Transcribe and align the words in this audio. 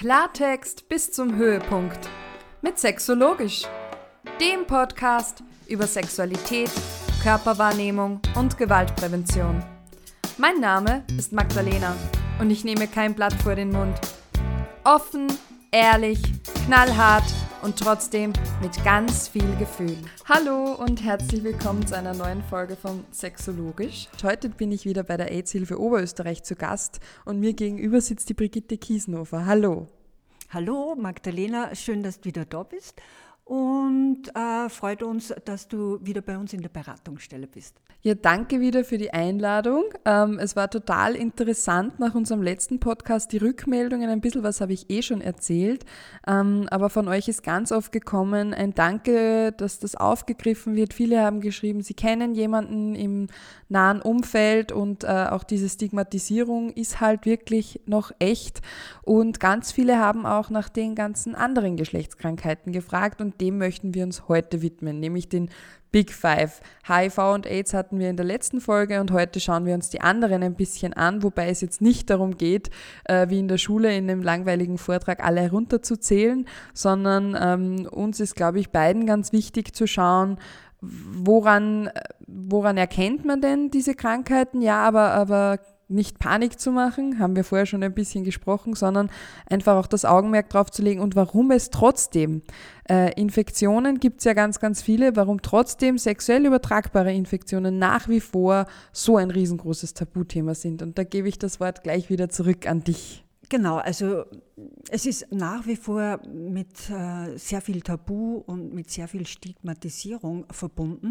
Klartext 0.00 0.88
bis 0.88 1.12
zum 1.12 1.36
Höhepunkt 1.36 2.08
mit 2.62 2.78
Sexologisch, 2.78 3.64
dem 4.40 4.66
Podcast 4.66 5.42
über 5.66 5.86
Sexualität, 5.86 6.70
Körperwahrnehmung 7.22 8.18
und 8.34 8.56
Gewaltprävention. 8.56 9.62
Mein 10.38 10.58
Name 10.58 11.04
ist 11.18 11.34
Magdalena 11.34 11.94
und 12.40 12.50
ich 12.50 12.64
nehme 12.64 12.88
kein 12.88 13.14
Blatt 13.14 13.34
vor 13.42 13.54
den 13.54 13.72
Mund. 13.72 14.00
Offen, 14.84 15.26
ehrlich, 15.70 16.22
knallhart 16.64 17.30
und 17.62 17.78
trotzdem 17.78 18.32
mit 18.62 18.82
ganz 18.84 19.28
viel 19.28 19.56
Gefühl. 19.56 19.96
Hallo 20.28 20.74
und 20.74 21.02
herzlich 21.02 21.42
willkommen 21.44 21.86
zu 21.86 21.96
einer 21.96 22.14
neuen 22.14 22.42
Folge 22.44 22.76
von 22.76 23.04
Sexologisch. 23.10 24.08
Heute 24.22 24.48
bin 24.48 24.72
ich 24.72 24.84
wieder 24.84 25.02
bei 25.02 25.16
der 25.16 25.30
AIDS-Hilfe 25.30 25.80
Oberösterreich 25.80 26.42
zu 26.42 26.56
Gast 26.56 27.00
und 27.24 27.40
mir 27.40 27.52
gegenüber 27.52 28.00
sitzt 28.00 28.28
die 28.28 28.34
Brigitte 28.34 28.78
Kiesnofer. 28.78 29.46
Hallo. 29.46 29.88
Hallo 30.50 30.96
Magdalena, 30.96 31.74
schön, 31.74 32.02
dass 32.02 32.20
du 32.20 32.26
wieder 32.26 32.44
da 32.44 32.62
bist 32.62 33.00
und 33.50 34.28
äh, 34.36 34.68
freut 34.68 35.02
uns, 35.02 35.34
dass 35.44 35.66
du 35.66 35.98
wieder 36.02 36.20
bei 36.20 36.38
uns 36.38 36.52
in 36.52 36.60
der 36.60 36.68
Beratungsstelle 36.68 37.48
bist. 37.48 37.80
Ja, 38.02 38.14
danke 38.14 38.60
wieder 38.60 38.84
für 38.84 38.96
die 38.96 39.12
Einladung. 39.12 39.86
Ähm, 40.04 40.38
es 40.38 40.54
war 40.54 40.70
total 40.70 41.16
interessant 41.16 41.98
nach 41.98 42.14
unserem 42.14 42.42
letzten 42.42 42.78
Podcast 42.78 43.32
die 43.32 43.38
Rückmeldungen. 43.38 44.08
Ein 44.08 44.20
bisschen 44.20 44.44
was 44.44 44.60
habe 44.60 44.72
ich 44.72 44.88
eh 44.88 45.02
schon 45.02 45.20
erzählt, 45.20 45.84
ähm, 46.28 46.68
aber 46.70 46.90
von 46.90 47.08
euch 47.08 47.26
ist 47.26 47.42
ganz 47.42 47.72
oft 47.72 47.90
gekommen 47.90 48.54
ein 48.54 48.72
Danke, 48.72 49.50
dass 49.50 49.80
das 49.80 49.96
aufgegriffen 49.96 50.76
wird. 50.76 50.94
Viele 50.94 51.20
haben 51.20 51.40
geschrieben, 51.40 51.82
sie 51.82 51.94
kennen 51.94 52.34
jemanden 52.36 52.94
im 52.94 53.26
nahen 53.68 54.00
Umfeld 54.00 54.70
und 54.70 55.02
äh, 55.02 55.26
auch 55.28 55.42
diese 55.42 55.68
Stigmatisierung 55.68 56.70
ist 56.70 57.00
halt 57.00 57.26
wirklich 57.26 57.80
noch 57.84 58.12
echt. 58.20 58.60
Und 59.02 59.40
ganz 59.40 59.72
viele 59.72 59.98
haben 59.98 60.24
auch 60.24 60.50
nach 60.50 60.68
den 60.68 60.94
ganzen 60.94 61.34
anderen 61.34 61.76
Geschlechtskrankheiten 61.76 62.72
gefragt 62.72 63.20
und 63.20 63.39
dem 63.40 63.58
möchten 63.58 63.94
wir 63.94 64.04
uns 64.04 64.28
heute 64.28 64.62
widmen, 64.62 65.00
nämlich 65.00 65.28
den 65.28 65.50
Big 65.92 66.12
Five. 66.12 66.60
HIV 66.86 67.18
und 67.34 67.46
AIDS 67.46 67.74
hatten 67.74 67.98
wir 67.98 68.10
in 68.10 68.16
der 68.16 68.26
letzten 68.26 68.60
Folge 68.60 69.00
und 69.00 69.10
heute 69.10 69.40
schauen 69.40 69.66
wir 69.66 69.74
uns 69.74 69.90
die 69.90 70.00
anderen 70.00 70.42
ein 70.42 70.54
bisschen 70.54 70.92
an, 70.92 71.22
wobei 71.22 71.48
es 71.48 71.60
jetzt 71.60 71.80
nicht 71.80 72.10
darum 72.10 72.36
geht, 72.36 72.70
äh, 73.04 73.28
wie 73.28 73.40
in 73.40 73.48
der 73.48 73.58
Schule 73.58 73.96
in 73.96 74.08
einem 74.08 74.22
langweiligen 74.22 74.78
Vortrag 74.78 75.24
alle 75.24 75.40
herunterzuzählen, 75.40 76.46
sondern 76.74 77.36
ähm, 77.40 77.86
uns 77.90 78.20
ist, 78.20 78.36
glaube 78.36 78.60
ich, 78.60 78.70
beiden 78.70 79.06
ganz 79.06 79.32
wichtig 79.32 79.74
zu 79.74 79.86
schauen, 79.86 80.38
woran, 80.80 81.90
woran 82.26 82.76
erkennt 82.76 83.24
man 83.24 83.40
denn 83.40 83.70
diese 83.70 83.94
Krankheiten? 83.94 84.62
Ja, 84.62 84.82
aber, 84.82 85.12
aber 85.12 85.58
nicht 85.90 86.20
Panik 86.20 86.58
zu 86.60 86.70
machen, 86.70 87.18
haben 87.18 87.34
wir 87.34 87.44
vorher 87.44 87.66
schon 87.66 87.82
ein 87.82 87.92
bisschen 87.92 88.24
gesprochen, 88.24 88.74
sondern 88.74 89.10
einfach 89.46 89.76
auch 89.76 89.88
das 89.88 90.04
Augenmerk 90.04 90.48
drauf 90.48 90.70
zu 90.70 90.82
legen 90.82 91.00
und 91.00 91.16
warum 91.16 91.50
es 91.50 91.70
trotzdem 91.70 92.42
äh, 92.90 93.12
Infektionen 93.12 94.00
gibt 94.00 94.18
es 94.18 94.24
ja 94.24 94.32
ganz, 94.32 94.58
ganz 94.58 94.82
viele, 94.82 95.14
warum 95.14 95.40
trotzdem 95.42 95.96
sexuell 95.96 96.44
übertragbare 96.44 97.12
Infektionen 97.12 97.78
nach 97.78 98.08
wie 98.08 98.20
vor 98.20 98.66
so 98.92 99.16
ein 99.16 99.30
riesengroßes 99.30 99.94
Tabuthema 99.94 100.54
sind. 100.54 100.82
Und 100.82 100.98
da 100.98 101.04
gebe 101.04 101.28
ich 101.28 101.38
das 101.38 101.60
Wort 101.60 101.84
gleich 101.84 102.10
wieder 102.10 102.28
zurück 102.28 102.66
an 102.66 102.82
dich. 102.82 103.24
Genau, 103.48 103.78
also 103.78 104.24
es 104.90 105.06
ist 105.06 105.26
nach 105.32 105.66
wie 105.66 105.76
vor 105.76 106.20
mit 106.32 106.88
äh, 106.88 107.36
sehr 107.36 107.60
viel 107.60 107.80
Tabu 107.80 108.42
und 108.46 108.74
mit 108.74 108.90
sehr 108.90 109.08
viel 109.08 109.26
Stigmatisierung 109.26 110.46
verbunden. 110.50 111.10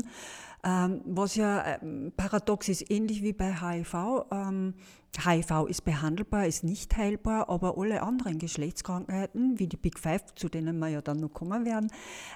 Ähm, 0.64 1.02
was 1.06 1.36
ja 1.36 1.62
äh, 1.62 2.12
paradox 2.18 2.68
ist, 2.68 2.92
ähnlich 2.92 3.24
wie 3.24 3.34
bei 3.34 3.54
HIV. 3.54 4.26
Ähm, 4.32 4.74
HIV 5.18 5.68
ist 5.68 5.86
behandelbar, 5.86 6.46
ist 6.46 6.64
nicht 6.64 6.96
heilbar, 6.96 7.50
aber 7.50 7.78
alle 7.78 8.04
anderen 8.04 8.38
Geschlechtskrankheiten, 8.38 9.58
wie 9.58 9.68
die 9.68 9.78
Big 9.78 9.98
Five, 9.98 10.36
zu 10.36 10.50
denen 10.50 10.78
wir 10.80 10.90
ja 10.90 11.02
dann 11.02 11.20
noch 11.20 11.34
kommen 11.34 11.66
werden, 11.66 11.92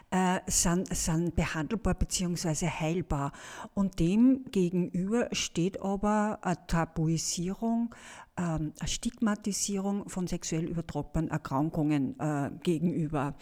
äh, 0.09 0.39
sind, 0.47 0.93
sind 0.95 1.35
behandelbar 1.35 1.93
bzw. 1.93 2.67
heilbar. 2.67 3.31
Und 3.73 3.99
dem 3.99 4.45
gegenüber 4.51 5.27
steht 5.33 5.81
aber 5.81 6.39
eine 6.41 6.57
Tabuisierung, 6.65 7.93
ähm, 8.37 8.73
eine 8.79 8.87
Stigmatisierung 8.87 10.09
von 10.09 10.27
sexuell 10.27 10.65
übertragbaren 10.65 11.29
Erkrankungen 11.29 12.19
äh, 12.19 12.51
gegenüber. 12.63 13.35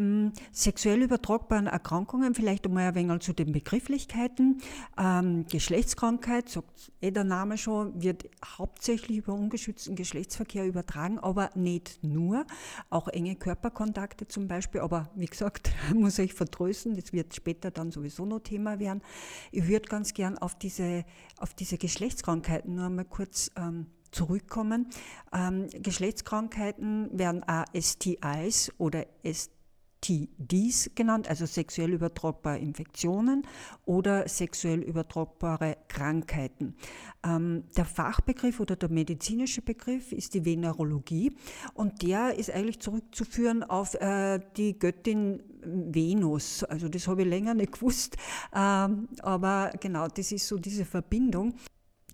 Mm, 0.00 0.28
sexuell 0.52 1.02
übertragbaren 1.02 1.66
Erkrankungen, 1.66 2.32
vielleicht 2.32 2.64
einmal 2.64 2.84
ein 2.84 2.94
wenig 2.94 3.20
zu 3.20 3.32
den 3.32 3.50
Begrifflichkeiten. 3.50 4.62
Ähm, 4.96 5.44
Geschlechtskrankheit, 5.50 6.48
sagt 6.48 6.92
eh 7.00 7.10
der 7.10 7.24
Name 7.24 7.58
schon, 7.58 8.00
wird 8.00 8.30
hauptsächlich 8.44 9.18
über 9.18 9.34
ungeschützten 9.34 9.96
Geschlechtsverkehr 9.96 10.66
übertragen, 10.66 11.18
aber 11.18 11.50
nicht 11.56 11.98
nur. 12.04 12.46
Auch 12.90 13.08
enge 13.08 13.34
Körperkontakte 13.34 14.28
zum 14.28 14.46
Beispiel. 14.46 14.82
Aber 14.82 15.10
wie 15.16 15.26
gesagt, 15.26 15.72
muss 15.94 16.20
ich 16.20 16.32
vertrösten, 16.32 16.94
das 16.94 17.12
wird 17.12 17.34
später 17.34 17.72
dann 17.72 17.90
sowieso 17.90 18.24
noch 18.24 18.38
Thema 18.38 18.78
werden. 18.78 19.02
Ich 19.50 19.66
würde 19.66 19.88
ganz 19.88 20.14
gern 20.14 20.38
auf 20.38 20.56
diese, 20.56 21.04
auf 21.38 21.54
diese 21.54 21.76
Geschlechtskrankheiten 21.76 22.72
nur 22.76 22.86
einmal 22.86 23.04
kurz 23.04 23.50
ähm, 23.56 23.86
zurückkommen. 24.12 24.90
Ähm, 25.32 25.66
Geschlechtskrankheiten 25.72 27.18
werden 27.18 27.42
auch 27.42 27.64
STIs 27.74 28.72
oder 28.78 29.04
STIs 29.24 29.57
STDs 29.98 30.90
genannt, 30.94 31.28
also 31.28 31.46
sexuell 31.46 31.92
übertragbare 31.92 32.58
Infektionen 32.58 33.46
oder 33.84 34.28
sexuell 34.28 34.80
übertragbare 34.80 35.76
Krankheiten. 35.88 36.74
Ähm, 37.24 37.64
der 37.76 37.84
Fachbegriff 37.84 38.60
oder 38.60 38.76
der 38.76 38.90
medizinische 38.90 39.62
Begriff 39.62 40.12
ist 40.12 40.34
die 40.34 40.44
Venerologie 40.44 41.32
und 41.74 42.02
der 42.02 42.38
ist 42.38 42.50
eigentlich 42.50 42.80
zurückzuführen 42.80 43.62
auf 43.62 43.94
äh, 43.94 44.40
die 44.56 44.78
Göttin 44.78 45.42
Venus. 45.62 46.64
Also 46.64 46.88
das 46.88 47.08
habe 47.08 47.22
ich 47.22 47.28
länger 47.28 47.54
nicht 47.54 47.72
gewusst, 47.72 48.16
ähm, 48.54 49.08
aber 49.20 49.72
genau, 49.80 50.08
das 50.08 50.32
ist 50.32 50.46
so 50.46 50.58
diese 50.58 50.84
Verbindung. 50.84 51.54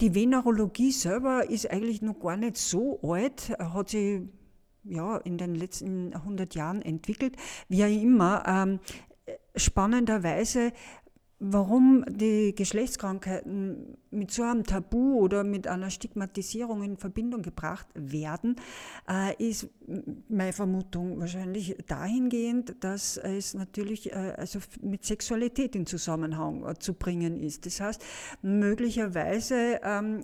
Die 0.01 0.15
Venerologie 0.15 0.91
selber 0.91 1.49
ist 1.49 1.71
eigentlich 1.71 2.03
noch 2.03 2.19
gar 2.19 2.37
nicht 2.37 2.57
so 2.57 2.99
alt, 3.03 3.51
hat 3.59 3.91
sich 3.91 4.23
ja, 4.85 5.17
in 5.19 5.39
den 5.39 5.55
letzten 5.55 6.15
100 6.15 6.55
Jahren 6.55 6.83
entwickelt. 6.83 7.37
Wie 7.69 7.83
immer, 7.83 8.43
ähm, 8.47 8.81
spannenderweise, 9.57 10.73
warum 11.39 12.05
die 12.09 12.55
Geschlechtskrankheiten 12.55 13.99
mit 14.11 14.31
so 14.31 14.45
einem 14.45 14.65
Tabu 14.65 15.19
oder 15.19 15.45
mit 15.45 15.67
einer 15.67 15.91
Stigmatisierung 15.91 16.83
in 16.83 16.97
Verbindung 16.97 17.43
gebracht 17.43 17.87
werden, 17.95 18.57
äh, 19.09 19.35
ist 19.43 19.69
meine 20.29 20.53
Vermutung 20.53 21.21
wahrscheinlich 21.21 21.77
dahingehend, 21.87 22.77
dass 22.81 23.17
es 23.17 23.55
natürlich 23.55 24.13
äh, 24.13 24.35
also 24.37 24.61
mit 24.81 25.05
Sexualität 25.05 25.75
in 25.75 25.87
Zusammenhang 25.87 26.65
äh, 26.65 26.79
zu 26.79 26.95
bringen 26.95 27.41
ist. 27.41 27.67
Das 27.67 27.81
heißt, 27.81 28.03
möglicherweise 28.43 29.81
ähm, 29.83 30.23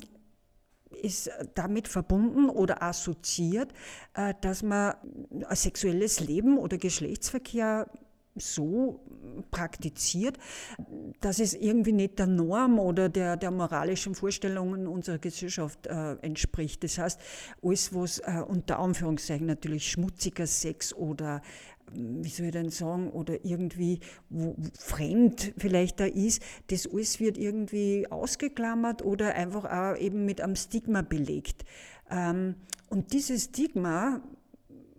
ist 0.91 1.31
damit 1.55 1.89
verbunden 1.89 2.49
oder 2.49 2.83
assoziiert, 2.83 3.73
äh, 4.15 4.35
dass 4.41 4.63
man 4.63 4.95
ein 5.47 5.57
sexuelles 5.57 6.21
Leben 6.21 6.59
oder 6.59 6.79
Geschlechtsverkehr 6.79 7.89
so 8.37 9.01
praktiziert, 9.51 10.39
dass 11.21 11.41
es 11.41 11.53
irgendwie 11.55 11.93
nicht 11.93 12.19
der 12.19 12.27
Norm 12.27 12.79
oder 12.79 13.09
der, 13.09 13.37
der 13.37 13.51
moralischen 13.51 14.15
Vorstellungen 14.15 14.87
unserer 14.87 15.19
Gesellschaft 15.19 15.87
äh, 15.87 16.15
entspricht. 16.23 16.85
Das 16.85 16.99
heißt, 16.99 17.21
alles, 17.63 17.95
was 17.95 18.19
äh, 18.21 18.43
unter 18.47 18.79
Anführungszeichen 18.79 19.47
natürlich 19.47 19.91
schmutziger 19.91 20.47
Sex 20.47 20.95
oder 20.95 21.43
wie 21.95 22.29
soll 22.29 22.47
ich 22.47 22.53
denn 22.53 22.71
sagen, 22.71 23.11
oder 23.11 23.45
irgendwie 23.45 24.01
fremd 24.79 25.53
vielleicht 25.57 26.01
da 26.01 26.05
ist, 26.05 26.43
das 26.69 26.87
alles 26.87 27.21
wird 27.21 27.39
irgendwie 27.39 28.07
ausgeklammert 28.11 29.05
oder 29.05 29.35
einfach 29.35 29.65
auch 29.65 29.97
eben 29.97 30.25
mit 30.25 30.41
einem 30.41 30.57
Stigma 30.57 31.03
belegt. 31.03 31.65
Ähm, 32.11 32.57
und 32.89 33.13
dieses 33.13 33.45
Stigma 33.45 34.21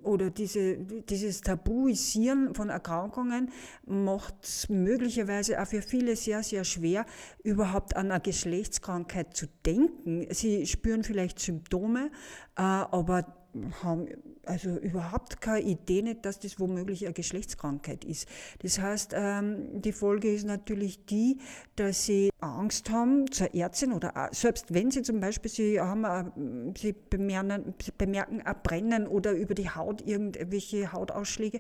oder 0.04 0.30
diese, 0.30 0.78
dieses 0.78 1.42
Tabuisieren 1.42 2.56
von 2.56 2.70
Erkrankungen 2.70 3.52
macht 3.86 4.36
es 4.44 4.70
möglicherweise 4.70 5.62
auch 5.62 5.68
für 5.68 5.82
viele 5.82 6.16
sehr, 6.16 6.44
sehr 6.44 6.64
schwer, 6.64 7.06
überhaupt 7.44 7.96
an 7.96 8.12
eine 8.12 8.22
Geschlechtskrankheit 8.22 9.36
zu 9.36 9.48
denken. 9.66 10.28
Sie 10.32 10.66
spüren 10.66 11.04
vielleicht 11.04 11.40
Symptome, 11.40 12.12
äh, 12.56 12.62
aber 12.62 13.41
haben 13.84 14.08
also 14.46 14.70
überhaupt 14.78 15.42
keine 15.42 15.62
Idee 15.62 16.02
nicht, 16.02 16.26
dass 16.26 16.40
das 16.40 16.60
womöglich 16.60 17.06
eine 17.06 17.14
Geschlechtskrankheit 17.14 18.06
ist. 18.06 18.28
Das 18.62 18.80
heißt, 18.80 19.14
ähm, 19.16 19.82
die 19.82 19.92
Folge 19.92 20.34
ist 20.34 20.46
natürlich 20.46 21.06
die, 21.06 21.38
dass 21.76 22.06
sie 22.06 22.32
Angst 22.40 22.90
haben 22.90 23.32
zur 23.32 23.54
Ärztin 23.54 23.94
oder 23.94 24.30
selbst 24.32 24.74
wenn 24.74 24.90
sie 24.90 25.04
zum 25.04 25.20
Beispiel, 25.20 25.52
sie, 25.52 25.80
haben, 25.80 26.74
sie 26.76 26.94
bemerken, 26.94 27.76
bemerken 27.98 28.42
ein 28.42 28.56
Brennen 28.64 29.08
oder 29.08 29.34
über 29.34 29.54
die 29.54 29.70
Haut 29.70 30.02
irgendwelche 30.06 30.92
Hautausschläge 30.92 31.60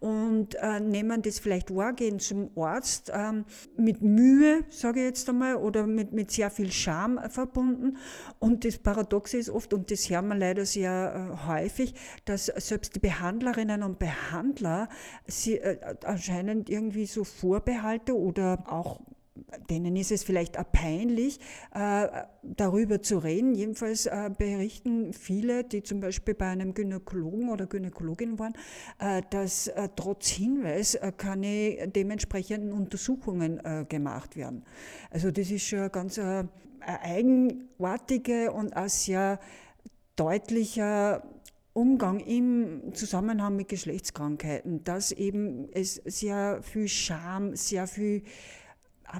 und 0.00 0.56
äh, 0.56 0.80
nehmen 0.80 1.22
das 1.22 1.38
vielleicht 1.38 1.74
wahr, 1.74 1.92
gehen 1.92 2.18
zum 2.18 2.50
Arzt 2.56 3.12
ähm, 3.14 3.44
mit 3.76 4.02
Mühe, 4.02 4.64
sage 4.70 5.00
ich 5.00 5.06
jetzt 5.06 5.28
einmal, 5.28 5.56
oder 5.56 5.86
mit, 5.86 6.12
mit 6.12 6.30
sehr 6.30 6.50
viel 6.50 6.72
Scham 6.72 7.20
verbunden. 7.30 7.96
Und 8.38 8.64
das 8.64 8.78
Paradoxe 8.78 9.38
ist 9.38 9.50
oft, 9.50 9.72
und 9.72 9.90
das 9.90 10.10
hören 10.10 10.28
wir 10.28 10.36
leider 10.36 10.64
sehr 10.66 11.25
häufig, 11.46 11.94
dass 12.24 12.46
selbst 12.46 12.96
die 12.96 13.00
Behandlerinnen 13.00 13.82
und 13.82 13.98
Behandler 13.98 14.88
sie 15.26 15.58
äh, 15.58 15.78
anscheinend 16.04 16.70
irgendwie 16.70 17.06
so 17.06 17.24
Vorbehalte 17.24 18.16
oder 18.16 18.64
auch 18.68 19.00
denen 19.70 19.96
ist 19.96 20.12
es 20.12 20.22
vielleicht 20.22 20.58
auch 20.58 20.70
peinlich, 20.70 21.38
äh, 21.74 22.08
darüber 22.42 23.02
zu 23.02 23.18
reden. 23.18 23.54
Jedenfalls 23.54 24.06
äh, 24.06 24.30
berichten 24.36 25.12
viele, 25.12 25.64
die 25.64 25.82
zum 25.82 26.00
Beispiel 26.00 26.34
bei 26.34 26.46
einem 26.46 26.74
Gynäkologen 26.74 27.50
oder 27.50 27.66
Gynäkologin 27.66 28.38
waren, 28.38 28.54
äh, 28.98 29.22
dass 29.30 29.70
trotz 29.96 30.28
Hinweis 30.28 30.98
keine 31.16 31.88
dementsprechenden 31.88 32.72
Untersuchungen 32.72 33.60
gemacht 33.88 34.36
werden. 34.36 34.64
Also 35.10 35.30
das 35.30 35.50
ist 35.50 35.66
schon 35.66 35.90
ganz 35.90 36.18
eine 36.18 36.48
eigenartige 36.80 38.52
und 38.52 38.76
auch 38.76 38.88
sehr 38.88 39.38
deutlicher 40.16 41.22
Umgang 41.72 42.20
im 42.20 42.94
Zusammenhang 42.94 43.54
mit 43.54 43.68
Geschlechtskrankheiten, 43.68 44.82
dass 44.82 45.12
eben 45.12 45.68
es 45.72 45.96
sehr 46.06 46.62
viel 46.62 46.88
Scham, 46.88 47.54
sehr 47.54 47.86
viel 47.86 48.22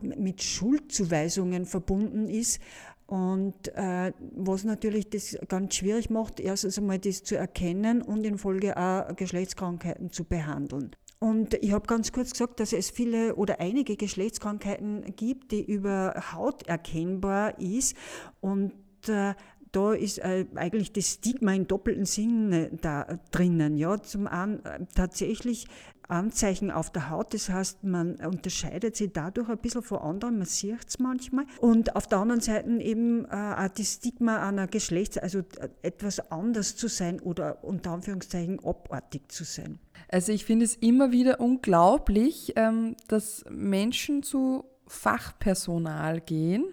mit 0.03 0.43
Schuldzuweisungen 0.43 1.67
verbunden 1.67 2.29
ist. 2.29 2.61
Und 3.07 3.69
äh, 3.77 4.13
was 4.35 4.65
natürlich 4.65 5.11
das 5.11 5.39
ganz 5.49 5.77
schwierig 5.77 6.11
macht, 6.11 6.41
erstens 6.41 6.79
einmal 6.79 6.99
das 6.99 7.23
zu 7.23 7.37
erkennen 7.37 8.03
und 8.03 8.25
in 8.25 8.37
Folge 8.37 8.77
auch 8.77 9.15
Geschlechtskrankheiten 9.15 10.11
zu 10.11 10.25
behandeln. 10.25 10.97
Und 11.19 11.55
ich 11.55 11.73
habe 11.73 11.87
ganz 11.87 12.11
kurz 12.11 12.33
gesagt, 12.33 12.59
dass 12.59 12.73
es 12.73 12.91
viele 12.91 13.37
oder 13.37 13.61
einige 13.61 13.97
Geschlechtskrankheiten 13.97 15.15
gibt, 15.15 15.53
die 15.53 15.65
über 15.65 16.15
Haut 16.33 16.67
erkennbar 16.67 17.59
ist. 17.61 17.97
Und 18.41 18.73
äh, 19.09 19.35
da 19.77 19.93
ist 19.93 20.19
äh, 20.19 20.47
eigentlich 20.55 20.93
das 20.93 21.07
Stigma 21.07 21.53
im 21.53 21.67
doppelten 21.67 22.07
Sinne 22.07 22.71
da 22.81 23.19
drinnen. 23.31 23.77
Ja, 23.77 24.01
zum 24.01 24.27
einen 24.27 24.65
äh, 24.65 24.87
tatsächlich 24.95 25.67
Anzeichen 26.09 26.71
auf 26.71 26.91
der 26.91 27.11
Haut. 27.11 27.35
Das 27.35 27.51
heißt, 27.51 27.85
man 27.85 28.15
unterscheidet 28.17 28.97
sich 28.97 29.13
dadurch 29.13 29.51
ein 29.51 29.59
bisschen 29.59 29.83
von 29.83 29.99
anderen, 29.99 30.39
man 30.39 30.47
sieht 30.47 30.89
es 30.89 30.99
manchmal. 30.99 31.45
Und 31.61 31.95
auf 31.95 32.07
der 32.07 32.19
anderen 32.19 32.41
Seite 32.41 32.71
eben 32.81 33.27
äh, 33.27 33.29
auch 33.29 33.69
das 33.69 33.95
Stigma 33.95 34.49
einer 34.49 34.67
Geschlechts-, 34.67 35.19
also 35.19 35.41
äh, 35.41 35.69
etwas 35.83 36.31
anders 36.33 36.77
zu 36.77 36.89
sein 36.89 37.21
oder 37.21 37.63
unter 37.63 37.91
Anführungszeichen 37.91 38.65
abartig 38.65 39.31
zu 39.31 39.45
sein. 39.45 39.79
Also 40.09 40.33
ich 40.33 40.47
finde 40.47 40.65
es 40.65 40.77
immer 40.77 41.13
wieder 41.13 41.39
unglaublich, 41.39 42.55
ähm, 42.57 42.97
dass 43.09 43.45
Menschen 43.51 44.23
zu 44.23 44.65
Fachpersonal 44.87 46.23
gehen 46.23 46.65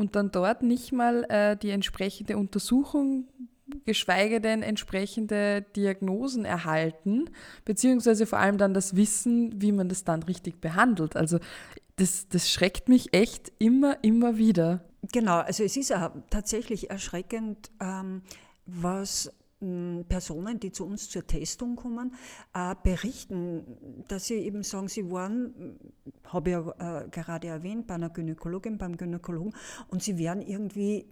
und 0.00 0.16
dann 0.16 0.32
dort 0.32 0.62
nicht 0.62 0.92
mal 0.92 1.24
äh, 1.28 1.56
die 1.56 1.70
entsprechende 1.70 2.36
Untersuchung 2.36 3.28
geschweige 3.84 4.40
denn 4.40 4.62
entsprechende 4.64 5.62
Diagnosen 5.76 6.44
erhalten, 6.44 7.30
beziehungsweise 7.64 8.26
vor 8.26 8.40
allem 8.40 8.58
dann 8.58 8.74
das 8.74 8.96
Wissen, 8.96 9.62
wie 9.62 9.70
man 9.70 9.88
das 9.88 10.02
dann 10.02 10.24
richtig 10.24 10.60
behandelt. 10.60 11.14
Also 11.14 11.38
das, 11.96 12.28
das 12.28 12.50
schreckt 12.50 12.88
mich 12.88 13.12
echt 13.14 13.52
immer, 13.58 14.02
immer 14.02 14.38
wieder. 14.38 14.80
Genau, 15.12 15.38
also 15.38 15.62
es 15.62 15.76
ist 15.76 15.94
tatsächlich 16.30 16.90
erschreckend, 16.90 17.70
ähm, 17.80 18.22
was 18.66 19.32
Personen, 20.08 20.58
die 20.58 20.72
zu 20.72 20.86
uns 20.86 21.10
zur 21.10 21.26
Testung 21.26 21.76
kommen, 21.76 22.14
äh, 22.54 22.74
berichten, 22.82 24.04
dass 24.08 24.26
sie 24.26 24.36
eben 24.36 24.62
sagen, 24.62 24.88
sie 24.88 25.10
waren, 25.10 25.78
habe 26.24 26.50
ich 26.50 26.56
ja 26.56 27.02
äh, 27.02 27.08
gerade 27.10 27.48
erwähnt, 27.48 27.86
bei 27.86 27.94
einer 27.94 28.08
Gynäkologin, 28.08 28.78
beim 28.78 28.96
Gynäkologen 28.96 29.54
und 29.88 30.02
sie 30.02 30.16
werden 30.16 30.40
irgendwie 30.40 31.04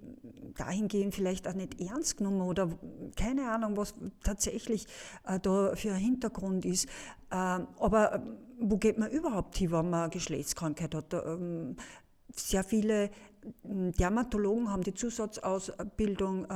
dahingehend 0.56 1.14
vielleicht 1.14 1.46
auch 1.46 1.52
nicht 1.52 1.78
ernst 1.78 2.16
genommen 2.16 2.40
oder 2.40 2.70
keine 3.16 3.50
Ahnung, 3.50 3.76
was 3.76 3.94
tatsächlich 4.24 4.86
äh, 5.26 5.38
da 5.38 5.76
für 5.76 5.92
ein 5.92 6.00
Hintergrund 6.00 6.64
ist. 6.64 6.88
aber 7.28 8.22
wo 8.60 8.78
geht 8.78 8.98
man 8.98 9.10
überhaupt 9.10 9.56
hin, 9.58 9.70
wenn 9.72 9.90
man 9.90 10.10
Geschlechtskrankheit 10.10 10.94
hat? 10.94 11.12
Ähm, 11.12 11.76
sehr 12.34 12.64
viele 12.64 13.10
Dermatologen 13.62 14.70
haben 14.70 14.82
die 14.82 14.94
Zusatzausbildung 14.94 16.46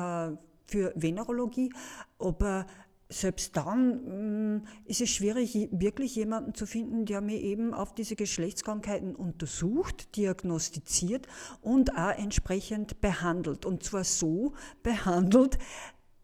für 0.66 0.92
Venerologie, 0.96 1.72
aber 2.18 2.66
selbst 3.12 3.56
dann 3.56 4.56
mm, 4.56 4.66
ist 4.86 5.00
es 5.00 5.10
schwierig, 5.10 5.68
wirklich 5.70 6.16
jemanden 6.16 6.54
zu 6.54 6.66
finden, 6.66 7.04
der 7.04 7.20
mir 7.20 7.40
eben 7.40 7.74
auf 7.74 7.94
diese 7.94 8.16
Geschlechtskrankheiten 8.16 9.14
untersucht, 9.14 10.16
diagnostiziert 10.16 11.26
und 11.60 11.96
auch 11.96 12.16
entsprechend 12.16 13.00
behandelt. 13.00 13.66
Und 13.66 13.84
zwar 13.84 14.04
so 14.04 14.54
behandelt, 14.82 15.58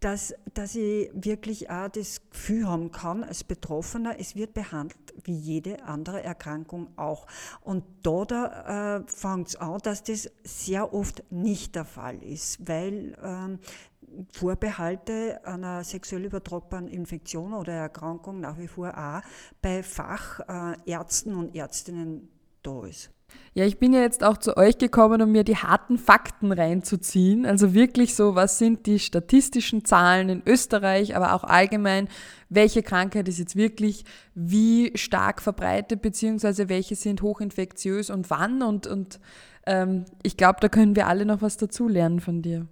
dass, 0.01 0.33
dass 0.55 0.77
ich 0.77 1.11
wirklich 1.13 1.71
auch 1.71 1.89
das 1.89 2.21
Gefühl 2.31 2.69
haben 2.69 2.93
kann, 2.93 3.25
als 3.25 3.43
Betroffener, 3.43 4.17
es 4.19 4.37
wird 4.37 4.55
behandelt 4.55 5.13
wie 5.25 5.35
jede 5.35 5.83
andere 5.85 6.23
Erkrankung 6.23 6.97
auch. 6.97 7.27
Und 7.63 7.85
da, 8.05 8.25
da 8.25 8.99
äh, 8.99 9.03
fängt 9.07 9.49
es 9.49 9.57
an, 9.57 9.79
dass 9.83 10.05
das 10.05 10.31
sehr 10.45 10.95
oft 10.95 11.25
nicht 11.31 11.75
der 11.75 11.85
Fall 11.85 12.23
ist, 12.23 12.69
weil 12.69 13.17
ähm, 13.23 13.59
Vorbehalte 14.33 15.41
einer 15.45 15.85
sexuell 15.85 16.25
übertragbaren 16.25 16.89
Infektion 16.89 17.53
oder 17.53 17.73
Erkrankung 17.73 18.41
nach 18.41 18.59
wie 18.59 18.69
vor 18.69 18.97
auch 18.97 19.23
bei 19.63 19.83
Fachärzten 19.83 21.35
und 21.35 21.55
Ärztinnen 21.55 22.29
da 22.63 22.85
ist. 22.87 23.11
Ja, 23.55 23.65
ich 23.65 23.79
bin 23.79 23.93
ja 23.93 24.01
jetzt 24.01 24.23
auch 24.25 24.39
zu 24.39 24.57
euch 24.57 24.79
gekommen, 24.79 25.21
um 25.21 25.33
mir 25.33 25.45
die 25.45 25.57
harten 25.57 25.99
Fakten 25.99 26.53
reinzuziehen. 26.53 27.45
Also 27.45 27.75
wirklich 27.75 28.15
so, 28.15 28.35
was 28.35 28.59
sind 28.59 28.87
die 28.87 28.99
statistischen 28.99 29.85
Zahlen 29.85 30.29
in 30.29 30.43
Österreich, 30.47 31.17
aber 31.17 31.35
auch 31.35 31.45
allgemein, 31.45 32.09
welche 32.49 32.83
Krankheit 32.83 33.29
ist 33.29 33.39
jetzt 33.39 33.57
wirklich 33.57 34.05
wie 34.35 34.93
stark 34.97 35.43
verbreitet, 35.43 36.03
beziehungsweise 36.03 36.69
welche 36.69 36.95
sind 36.95 37.23
hochinfektiös 37.23 38.11
und 38.11 38.31
wann. 38.31 38.63
Und, 38.63 38.87
und 38.87 39.19
ähm, 39.67 40.05
ich 40.23 40.37
glaube, 40.37 40.59
da 40.61 40.69
können 40.69 40.95
wir 40.97 41.07
alle 41.07 41.27
noch 41.27 41.43
was 41.43 41.57
dazulernen 41.57 42.21
von 42.21 42.43
dir. 42.43 42.67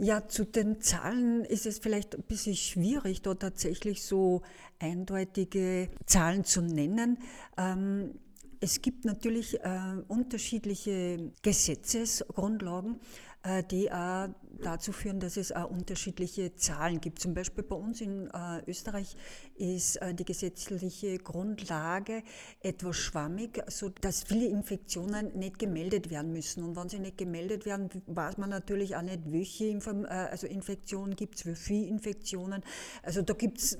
Ja, 0.00 0.28
zu 0.28 0.44
den 0.44 0.80
Zahlen 0.80 1.44
ist 1.44 1.66
es 1.66 1.80
vielleicht 1.80 2.14
ein 2.14 2.22
bisschen 2.22 2.54
schwierig, 2.54 3.20
da 3.22 3.34
tatsächlich 3.34 4.04
so 4.04 4.42
eindeutige 4.78 5.88
Zahlen 6.06 6.44
zu 6.44 6.62
nennen. 6.62 7.18
Ähm, 7.56 8.14
es 8.60 8.80
gibt 8.80 9.04
natürlich 9.04 9.58
äh, 9.58 9.80
unterschiedliche 10.06 11.32
Gesetzesgrundlagen, 11.42 13.00
äh, 13.42 13.64
die 13.64 13.90
auch 13.90 14.28
dazu 14.62 14.92
führen, 14.92 15.20
dass 15.20 15.36
es 15.36 15.52
auch 15.52 15.70
unterschiedliche 15.70 16.54
Zahlen 16.56 17.00
gibt. 17.00 17.20
Zum 17.20 17.34
Beispiel 17.34 17.64
bei 17.64 17.76
uns 17.76 18.00
in 18.00 18.28
äh, 18.28 18.62
Österreich 18.66 19.16
ist 19.56 19.96
äh, 19.96 20.14
die 20.14 20.24
gesetzliche 20.24 21.18
Grundlage 21.18 22.22
etwas 22.60 22.96
schwammig, 22.96 23.62
sodass 23.68 24.22
viele 24.22 24.46
Infektionen 24.46 25.36
nicht 25.38 25.58
gemeldet 25.58 26.10
werden 26.10 26.32
müssen. 26.32 26.62
Und 26.62 26.76
wenn 26.76 26.88
sie 26.88 26.98
nicht 26.98 27.18
gemeldet 27.18 27.66
werden, 27.66 27.88
weiß 28.06 28.38
man 28.38 28.50
natürlich 28.50 28.96
auch 28.96 29.02
nicht, 29.02 29.20
welche 29.26 29.66
äh, 29.66 30.06
also 30.08 30.46
Infektionen 30.46 31.16
gibt 31.16 31.36
es, 31.36 31.46
wie 31.46 31.54
viele 31.54 31.86
Infektionen. 31.86 32.62
Also 33.02 33.22
da 33.22 33.34
gibt 33.34 33.58
es 33.58 33.78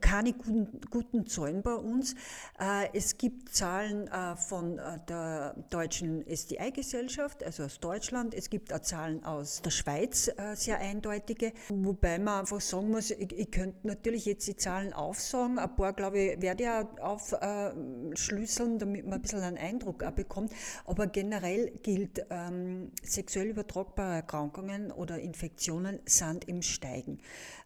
keine 0.00 0.32
guten, 0.32 0.80
guten 0.90 1.26
Zahlen 1.26 1.62
bei 1.62 1.74
uns. 1.74 2.14
Äh, 2.58 2.88
es 2.92 3.18
gibt 3.18 3.54
Zahlen 3.54 4.08
äh, 4.08 4.36
von 4.36 4.78
äh, 4.78 4.98
der 5.08 5.54
deutschen 5.70 6.26
SDI-Gesellschaft, 6.26 7.42
also 7.42 7.64
aus 7.64 7.80
Deutschland. 7.80 8.34
Es 8.34 8.50
gibt 8.50 8.72
auch 8.72 8.80
Zahlen 8.80 9.24
aus 9.24 9.62
der 9.62 9.70
Schweiz. 9.70 9.95
Schweiz 9.96 10.28
äh, 10.28 10.54
sehr 10.54 10.78
eindeutige, 10.78 11.52
wobei 11.68 12.18
man 12.18 12.40
einfach 12.40 12.60
sagen 12.60 12.90
muss, 12.90 13.10
ich, 13.10 13.32
ich 13.32 13.50
könnte 13.50 13.86
natürlich 13.86 14.26
jetzt 14.26 14.46
die 14.46 14.56
Zahlen 14.56 14.92
aufsagen, 14.92 15.58
ein 15.58 15.74
paar, 15.74 15.92
glaube 15.92 16.18
ich, 16.18 16.42
werde 16.42 16.64
ich 16.64 16.68
auch 16.68 17.32
aufschlüsseln, 17.32 18.78
damit 18.78 19.04
man 19.04 19.14
ein 19.14 19.22
bisschen 19.22 19.40
einen 19.40 19.56
Eindruck 19.56 20.02
auch 20.02 20.10
bekommt, 20.10 20.52
aber 20.84 21.06
generell 21.06 21.70
gilt, 21.82 22.26
ähm, 22.30 22.92
sexuell 23.02 23.48
übertragbare 23.48 24.16
Erkrankungen 24.16 24.92
oder 24.92 25.18
Infektionen 25.18 26.00
sind 26.04 26.46
im 26.48 26.62
Steigen. 26.62 27.18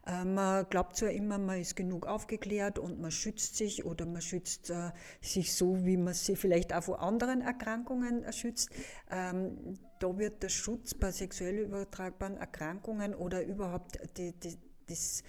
Äh, 0.07 0.23
man 0.23 0.65
glaubt 0.69 0.95
zwar 0.95 1.11
immer, 1.11 1.37
man 1.37 1.59
ist 1.59 1.75
genug 1.75 2.07
aufgeklärt 2.07 2.79
und 2.79 3.01
man 3.01 3.11
schützt 3.11 3.57
sich 3.57 3.85
oder 3.85 4.05
man 4.05 4.21
schützt 4.21 4.69
äh, 4.69 4.91
sich 5.21 5.53
so, 5.53 5.85
wie 5.85 5.97
man 5.97 6.13
sich 6.13 6.39
vielleicht 6.39 6.73
auch 6.73 6.83
vor 6.83 7.01
anderen 7.01 7.41
Erkrankungen 7.41 8.23
äh, 8.23 8.31
schützt. 8.31 8.69
Ähm, 9.09 9.77
da 10.01 10.17
wird 10.17 10.43
der 10.43 10.49
Schutz 10.49 10.93
bei 10.93 11.11
sexuell 11.11 11.59
übertragbaren 11.59 12.37
Erkrankungen 12.37 13.13
oder 13.13 13.43
überhaupt 13.43 13.99
die, 14.17 14.33
die, 14.33 14.57
das 14.87 15.23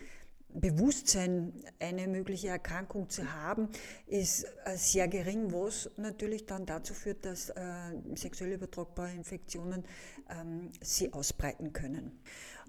Bewusstsein, 0.55 1.53
eine 1.79 2.07
mögliche 2.09 2.49
Erkrankung 2.49 3.09
zu 3.09 3.33
haben, 3.33 3.69
ist 4.07 4.47
sehr 4.75 5.09
gering, 5.09 5.51
was 5.53 5.91
natürlich 5.97 6.45
dann 6.45 6.67
dazu 6.67 6.93
führt, 6.93 7.25
dass 7.25 7.49
äh, 7.51 7.63
sexuell 8.15 8.53
übertragbare 8.53 9.13
Infektionen 9.13 9.85
ähm, 10.29 10.71
sie 10.83 11.13
ausbreiten 11.13 11.73
können. 11.73 12.21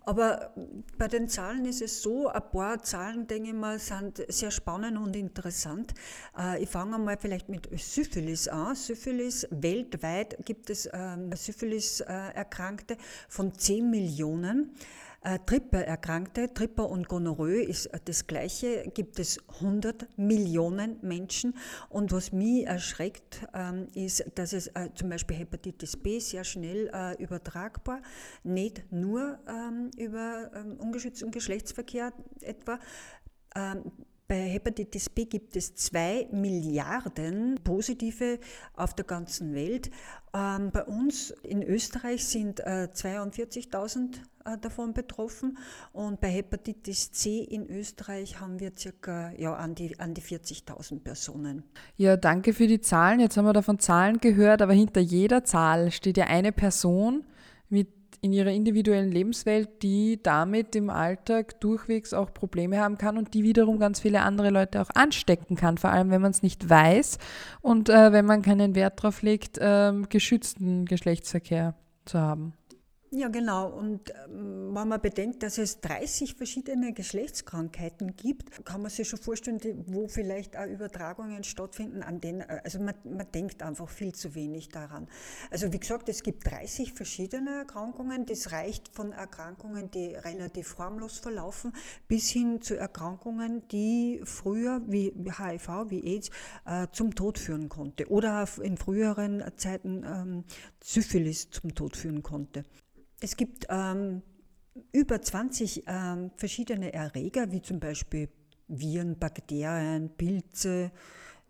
Aber 0.06 0.54
bei 0.98 1.08
den 1.08 1.30
Zahlen 1.30 1.66
ist 1.66 1.82
es 1.82 2.02
so, 2.02 2.28
ein 2.28 2.42
paar 2.52 2.84
Zahlen, 2.84 3.26
denke 3.28 3.50
ich 3.50 3.56
mal, 3.56 3.80
sind 3.80 4.24
sehr 4.28 4.52
spannend 4.52 4.98
und 4.98 5.16
interessant. 5.16 5.94
Äh, 6.38 6.62
ich 6.62 6.70
fange 6.70 6.98
mal 6.98 7.18
vielleicht 7.18 7.48
mit 7.48 7.70
Syphilis 7.80 8.48
an. 8.48 8.76
Syphilis, 8.76 9.48
weltweit 9.50 10.46
gibt 10.46 10.70
es 10.70 10.90
ähm, 10.92 11.32
Syphilis-Erkrankte 11.34 12.98
von 13.30 13.54
10 13.54 13.90
Millionen. 13.90 14.76
Äh, 15.24 15.40
Trippe-Erkrankte, 15.46 16.54
Tripper 16.54 16.90
und 16.90 17.08
Gonorrhoe 17.08 17.64
ist 17.64 17.90
das 18.06 18.28
Gleiche, 18.28 18.92
gibt 18.94 19.20
es 19.20 19.40
100 19.62 20.18
Millionen 20.18 20.98
Menschen. 21.02 21.56
Und 21.88 22.12
was 22.12 22.34
mich 22.34 22.68
erschreckt, 22.68 23.48
ähm, 23.54 23.88
ist, 23.94 24.26
dass 24.36 24.52
es 24.52 24.68
äh, 24.68 24.90
zum 24.96 25.10
Beispiel 25.10 25.38
Hepatitis 25.38 25.96
B 25.96 26.20
sehr 26.20 26.44
schnell 26.44 26.90
äh, 26.94 27.24
übertragbar, 27.24 28.02
nicht 28.44 28.84
nur 28.92 29.40
ähm, 29.48 29.92
über 29.98 30.52
ähm, 30.56 30.76
ungeschützten 30.78 31.32
Geschlechtsverkehr 31.32 32.12
etwa, 32.42 32.80
bei 34.28 34.50
Hepatitis 34.50 35.10
B 35.10 35.26
gibt 35.26 35.56
es 35.56 35.76
zwei 35.76 36.28
Milliarden 36.32 37.60
Positive 37.64 38.40
auf 38.76 38.94
der 38.96 39.06
ganzen 39.06 39.54
Welt. 39.54 39.92
Ähm, 40.34 40.72
bei 40.72 40.84
uns 40.86 41.32
in 41.44 41.62
Österreich 41.62 42.26
sind 42.26 42.60
äh, 42.62 42.88
42.000 42.94 44.16
äh, 44.46 44.58
davon 44.58 44.94
betroffen 44.94 45.58
und 45.92 46.22
bei 46.22 46.30
Hepatitis 46.30 47.12
C 47.12 47.40
in 47.44 47.70
Österreich 47.70 48.40
haben 48.40 48.60
wir 48.60 48.72
circa 48.76 49.32
ja, 49.38 49.54
an 49.54 49.76
die, 49.76 50.00
an 50.00 50.14
die 50.14 50.22
40.000 50.22 51.02
Personen. 51.02 51.64
Ja, 51.98 52.18
danke 52.18 52.54
für 52.54 52.68
die 52.68 52.82
Zahlen. 52.82 53.20
Jetzt 53.20 53.38
haben 53.38 53.46
wir 53.46 53.54
davon 53.54 53.80
Zahlen 53.80 54.20
gehört, 54.20 54.62
aber 54.62 54.74
hinter 54.74 55.02
jeder 55.02 55.44
Zahl 55.44 55.92
steht 55.92 56.18
ja 56.18 56.26
eine 56.26 56.52
Person 56.52 57.26
mit 57.70 58.03
in 58.24 58.32
ihrer 58.32 58.52
individuellen 58.52 59.12
Lebenswelt, 59.12 59.84
die 59.84 60.18
damit 60.24 60.78
im 60.78 60.90
Alltag 60.90 61.60
durchwegs 61.60 62.14
auch 62.14 62.34
Probleme 62.34 62.80
haben 62.80 62.98
kann 62.98 63.18
und 63.18 63.34
die 63.34 63.44
wiederum 63.44 63.80
ganz 63.80 64.00
viele 64.00 64.22
andere 64.22 64.50
Leute 64.50 64.82
auch 64.82 64.90
anstecken 64.96 65.58
kann, 65.58 65.78
vor 65.78 65.90
allem 65.90 66.10
wenn 66.10 66.22
man 66.22 66.32
es 66.32 66.42
nicht 66.42 66.70
weiß 66.70 67.18
und 67.62 67.90
äh, 67.90 68.14
wenn 68.14 68.26
man 68.26 68.42
keinen 68.42 68.76
Wert 68.76 69.00
darauf 69.04 69.22
legt, 69.24 69.58
äh, 69.58 69.92
geschützten 70.08 70.86
Geschlechtsverkehr 70.86 71.76
zu 72.06 72.18
haben. 72.18 72.54
Ja, 73.16 73.28
genau. 73.28 73.70
Und 73.70 74.10
ähm, 74.26 74.74
wenn 74.74 74.88
man 74.88 75.00
bedenkt, 75.00 75.44
dass 75.44 75.60
es 75.60 75.82
30 75.82 76.34
verschiedene 76.34 76.94
Geschlechtskrankheiten 76.94 78.16
gibt, 78.16 78.66
kann 78.66 78.82
man 78.82 78.90
sich 78.90 79.08
schon 79.08 79.20
vorstellen, 79.20 79.60
wo 79.86 80.08
vielleicht 80.08 80.58
auch 80.58 80.66
Übertragungen 80.66 81.44
stattfinden, 81.44 82.02
an 82.02 82.22
denen, 82.22 82.42
äh, 82.42 82.62
also 82.64 82.80
man, 82.80 82.96
man 83.04 83.32
denkt 83.32 83.62
einfach 83.62 83.88
viel 83.88 84.16
zu 84.16 84.34
wenig 84.34 84.70
daran. 84.70 85.08
Also 85.52 85.72
wie 85.72 85.80
gesagt, 85.80 86.10
es 86.10 86.24
gibt 86.24 86.50
30 86.50 86.94
verschiedene 86.94 87.52
Erkrankungen. 87.52 88.26
Das 88.26 88.52
reicht 88.52 88.90
von 88.90 89.12
Erkrankungen, 89.12 89.92
die 89.92 90.16
relativ 90.16 90.80
harmlos 90.80 91.20
verlaufen, 91.20 91.72
bis 92.08 92.30
hin 92.30 92.64
zu 92.64 92.76
Erkrankungen, 92.76 93.68
die 93.68 94.22
früher 94.24 94.82
wie 94.88 95.14
HIV, 95.14 95.70
wie 95.90 96.04
AIDS, 96.16 96.32
äh, 96.66 96.88
zum 96.92 97.14
Tod 97.14 97.38
führen 97.38 97.70
konnte 97.70 98.10
oder 98.10 98.48
in 98.64 98.76
früheren 98.76 99.44
Zeiten 99.56 100.04
ähm, 100.04 100.44
Syphilis 100.84 101.52
zum 101.52 101.76
Tod 101.76 101.96
führen 101.96 102.24
konnte. 102.24 102.64
Es 103.24 103.38
gibt 103.38 103.68
ähm, 103.70 104.22
über 104.92 105.22
20 105.22 105.86
ähm, 105.88 106.32
verschiedene 106.36 106.92
Erreger, 106.92 107.54
wie 107.54 107.62
zum 107.62 107.80
Beispiel 107.80 108.28
Viren, 108.68 109.18
Bakterien, 109.18 110.10
Pilze, 110.18 110.92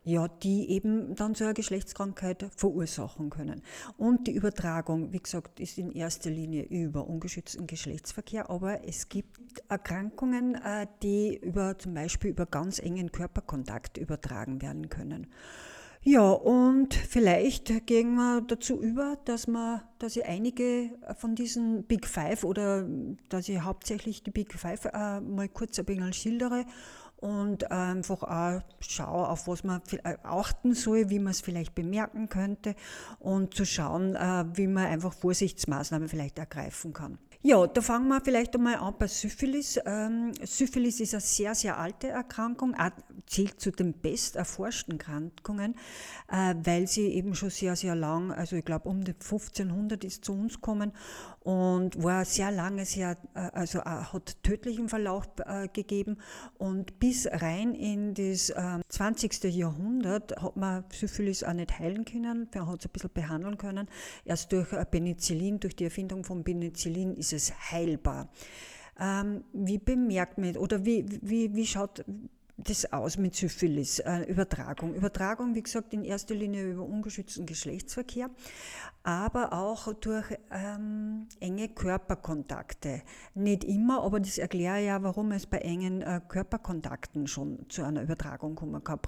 ja, 0.04 0.28
die 0.28 0.70
eben 0.70 1.16
dann 1.16 1.34
so 1.34 1.46
eine 1.46 1.56
Geschlechtskrankheit 1.56 2.46
verursachen 2.56 3.32
können. 3.32 3.64
Und 3.98 4.28
die 4.28 4.34
Übertragung, 4.34 5.14
wie 5.14 5.20
gesagt, 5.20 5.60
ist 5.60 5.80
in 5.80 5.92
erster 5.92 6.30
Linie 6.30 6.62
über 6.62 7.08
ungeschützten 7.08 7.66
Geschlechtsverkehr, 7.66 8.52
aber 8.52 8.88
es 8.88 9.10
gibt 9.10 9.40
Erkrankungen, 9.68 10.54
äh, 10.54 10.86
die 11.02 11.38
über 11.38 11.80
zum 11.80 11.96
Beispiel 11.96 12.30
über 12.30 12.46
ganz 12.46 12.78
engen 12.78 13.12
Körperkontakt 13.12 13.98
übertragen 13.98 14.62
werden 14.62 14.90
können. 14.90 15.26
Ja, 16.06 16.32
und 16.32 16.94
vielleicht 16.94 17.88
gehen 17.88 18.16
wir 18.16 18.42
dazu 18.42 18.82
über, 18.82 19.18
dass, 19.24 19.48
wir, 19.48 19.84
dass 20.00 20.18
ich 20.18 20.26
einige 20.26 20.92
von 21.18 21.34
diesen 21.34 21.84
Big 21.84 22.06
Five 22.08 22.44
oder 22.44 22.86
dass 23.30 23.48
ich 23.48 23.62
hauptsächlich 23.62 24.22
die 24.22 24.32
Big 24.32 24.54
Five 24.54 24.84
äh, 24.84 25.22
mal 25.22 25.48
kurz 25.48 25.80
ein 25.80 25.86
bisschen 25.86 26.12
schildere 26.12 26.66
und 27.16 27.72
einfach 27.72 28.22
auch 28.24 28.62
schaue, 28.82 29.30
auf 29.30 29.48
was 29.48 29.64
man 29.64 29.82
äh, 30.04 30.18
achten 30.24 30.74
soll, 30.74 31.10
wie 31.10 31.20
man 31.20 31.32
es 31.32 31.40
vielleicht 31.40 31.74
bemerken 31.74 32.28
könnte 32.28 32.76
und 33.20 33.54
zu 33.54 33.66
schauen, 33.66 34.18
äh, 34.18 34.44
wie 34.56 34.68
man 34.68 34.88
einfach 34.88 35.14
Vorsichtsmaßnahmen 35.14 36.10
vielleicht 36.10 36.38
ergreifen 36.38 36.92
kann. 36.92 37.18
Ja, 37.46 37.68
da 37.68 37.82
fangen 37.82 38.08
wir 38.08 38.22
vielleicht 38.22 38.56
einmal 38.56 38.76
an 38.76 38.96
bei 38.98 39.08
Syphilis. 39.08 39.78
Ähm, 39.86 40.32
Syphilis 40.46 41.02
ist 41.02 41.14
eine 41.14 41.20
sehr, 41.20 41.54
sehr 41.54 41.78
alte 41.78 42.08
Erkrankung, 42.08 42.74
zählt 43.26 43.60
zu 43.60 43.72
den 43.72 43.92
best 43.92 44.38
erforschten 44.38 44.94
Erkrankungen, 44.94 45.76
äh, 46.32 46.56
weil 46.64 46.88
sie 46.88 47.08
eben 47.08 47.36
schon 47.36 47.50
sehr, 47.50 47.76
sehr 47.76 47.96
lang, 47.96 48.32
also 48.32 48.56
ich 48.56 48.64
glaube 48.64 48.88
um 48.88 49.00
1500 49.00 50.06
ist 50.06 50.24
zu 50.24 50.32
uns 50.32 50.56
gekommen 50.56 50.94
und 51.42 52.02
war 52.02 52.24
sehr 52.24 52.52
lange 52.52 52.86
sehr, 52.86 53.18
äh, 53.34 53.40
also 53.52 53.80
äh, 53.80 53.84
hat 53.84 54.42
tödlichen 54.44 54.88
Verlauf 54.88 55.28
äh, 55.46 55.68
gegeben 55.68 56.20
und 56.58 57.00
bis 57.00 57.28
rein 57.28 57.76
in 57.76 58.14
das 58.14 58.54
20. 58.88 59.44
Ähm, 59.44 59.52
Jahrhundert 59.52 60.42
hat 60.42 60.56
man 60.56 60.86
Syphilis 60.92 61.44
auch 61.44 61.54
nicht 61.54 61.78
heilen 61.78 62.06
können, 62.06 62.48
man 62.56 62.68
hat 62.68 62.80
es 62.80 62.86
ein 62.86 62.92
bisschen 62.94 63.12
behandeln 63.14 63.58
können. 63.58 63.90
Erst 64.24 64.52
durch 64.54 64.70
Penicillin, 64.92 65.60
durch 65.60 65.76
die 65.76 65.84
Erfindung 65.84 66.24
von 66.24 66.44
Penicillin 66.44 67.16
ist 67.16 67.33
es 67.34 67.54
heilbar. 67.72 68.30
Ähm, 69.00 69.44
wie 69.54 69.80
bemerkt 69.80 70.38
man, 70.38 70.56
oder 70.58 70.86
wie, 70.86 71.06
wie, 71.22 71.54
wie 71.54 71.66
schaut 71.66 72.06
das 72.58 72.92
aus 72.94 73.18
mit 73.18 73.36
Syphilis, 73.36 74.00
äh, 74.00 74.24
Übertragung. 74.24 74.94
Übertragung, 74.94 75.56
wie 75.56 75.64
gesagt, 75.64 75.94
in 75.94 76.04
erster 76.04 76.36
Linie 76.36 76.72
über 76.72 76.84
ungeschützten 76.84 77.46
Geschlechtsverkehr, 77.46 78.30
aber 79.02 79.54
auch 79.54 79.92
durch 79.94 80.38
ähm, 80.52 81.28
enge 81.40 81.70
Körperkontakte. 81.70 83.02
Nicht 83.34 83.64
immer, 83.64 84.04
aber 84.04 84.20
das 84.20 84.38
erkläre 84.38 84.84
ja, 84.84 85.02
warum 85.02 85.32
es 85.32 85.48
bei 85.48 85.60
engen 85.60 86.02
äh, 86.02 86.22
Körperkontakten 86.28 87.28
schon 87.28 87.66
zu 87.70 87.84
einer 87.84 88.04
Übertragung 88.04 88.56
kommen 88.56 88.84
kann. 88.84 89.00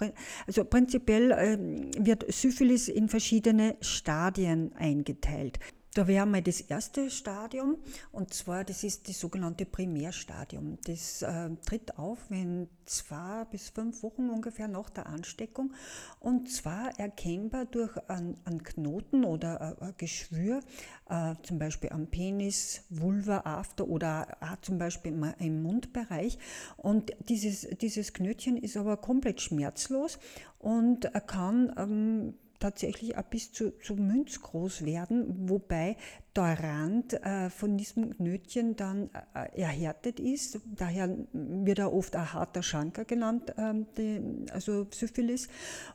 Also 0.48 0.66
prinzipiell 0.66 1.32
äh, 1.32 1.58
wird 2.04 2.26
Syphilis 2.34 2.88
in 2.88 3.10
verschiedene 3.10 3.78
Stadien 3.82 4.74
eingeteilt. 4.76 5.60
Da 5.96 6.08
wäre 6.08 6.26
mal 6.26 6.42
das 6.42 6.60
erste 6.60 7.10
Stadium, 7.10 7.78
und 8.12 8.34
zwar 8.34 8.66
das 8.66 8.84
ist 8.84 9.08
das 9.08 9.18
sogenannte 9.18 9.66
Primärstadium. 9.66 10.78
Das 10.84 11.22
äh, 11.22 11.52
tritt 11.66 11.98
auf, 11.98 12.20
wenn 12.28 12.68
zwei 12.84 13.46
bis 13.46 13.70
fünf 13.70 14.04
Wochen 14.04 14.30
ungefähr 14.30 14.68
nach 14.68 14.90
der 14.90 15.06
Ansteckung, 15.06 15.74
und 16.20 16.52
zwar 16.52 17.00
erkennbar 17.00 17.64
durch 17.64 17.98
einen, 18.10 18.36
Knoten 18.62 19.24
oder 19.24 19.82
ein 19.82 19.94
Geschwür, 19.98 20.60
äh, 21.08 21.36
zum 21.44 21.60
Beispiel 21.60 21.92
am 21.92 22.08
Penis, 22.08 22.82
Vulva, 22.90 23.44
After 23.46 23.88
oder 23.88 24.38
auch 24.42 24.60
zum 24.64 24.78
Beispiel 24.78 25.14
im, 25.14 25.24
im 25.40 25.64
Mundbereich. 25.64 26.38
Und 26.76 27.14
dieses, 27.30 27.70
dieses 27.80 28.12
Knötchen 28.12 28.58
ist 28.58 28.76
aber 28.76 28.98
komplett 28.98 29.40
schmerzlos 29.40 30.20
und 30.60 31.10
kann 31.26 31.74
ähm, 31.78 32.34
tatsächlich 32.60 33.16
bis 33.30 33.52
zu, 33.52 33.78
zu 33.80 33.96
münzgroß 33.96 34.86
werden, 34.86 35.50
wobei 35.50 35.98
der 36.36 36.60
Rand 36.62 37.14
äh, 37.14 37.50
von 37.50 37.78
diesem 37.78 38.16
Knötchen 38.16 38.76
dann 38.76 39.10
äh, 39.34 39.62
erhärtet 39.62 40.20
ist. 40.20 40.60
Daher 40.76 41.16
wird 41.32 41.80
er 41.80 41.94
oft 41.94 42.16
ein 42.16 42.34
harter 42.34 42.62
Schanker 42.62 43.06
genannt, 43.06 43.54
ähm, 43.58 43.86
also 44.52 44.88
Syphilis, 44.92 45.48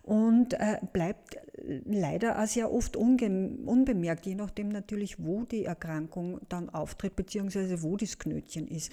und 0.03 0.55
äh, 0.55 0.79
bleibt 0.93 1.39
leider 1.85 2.43
auch 2.43 2.47
sehr 2.47 2.73
oft 2.73 2.97
unbemerkt, 2.97 4.25
je 4.25 4.35
nachdem 4.35 4.71
natürlich, 4.71 5.23
wo 5.23 5.45
die 5.45 5.67
Erkrankung 5.67 6.41
dann 6.49 6.71
auftritt, 6.71 7.17
beziehungsweise 7.17 7.83
wo 7.83 7.99
das 7.99 8.19
Knötchen 8.19 8.67
ist, 8.67 8.91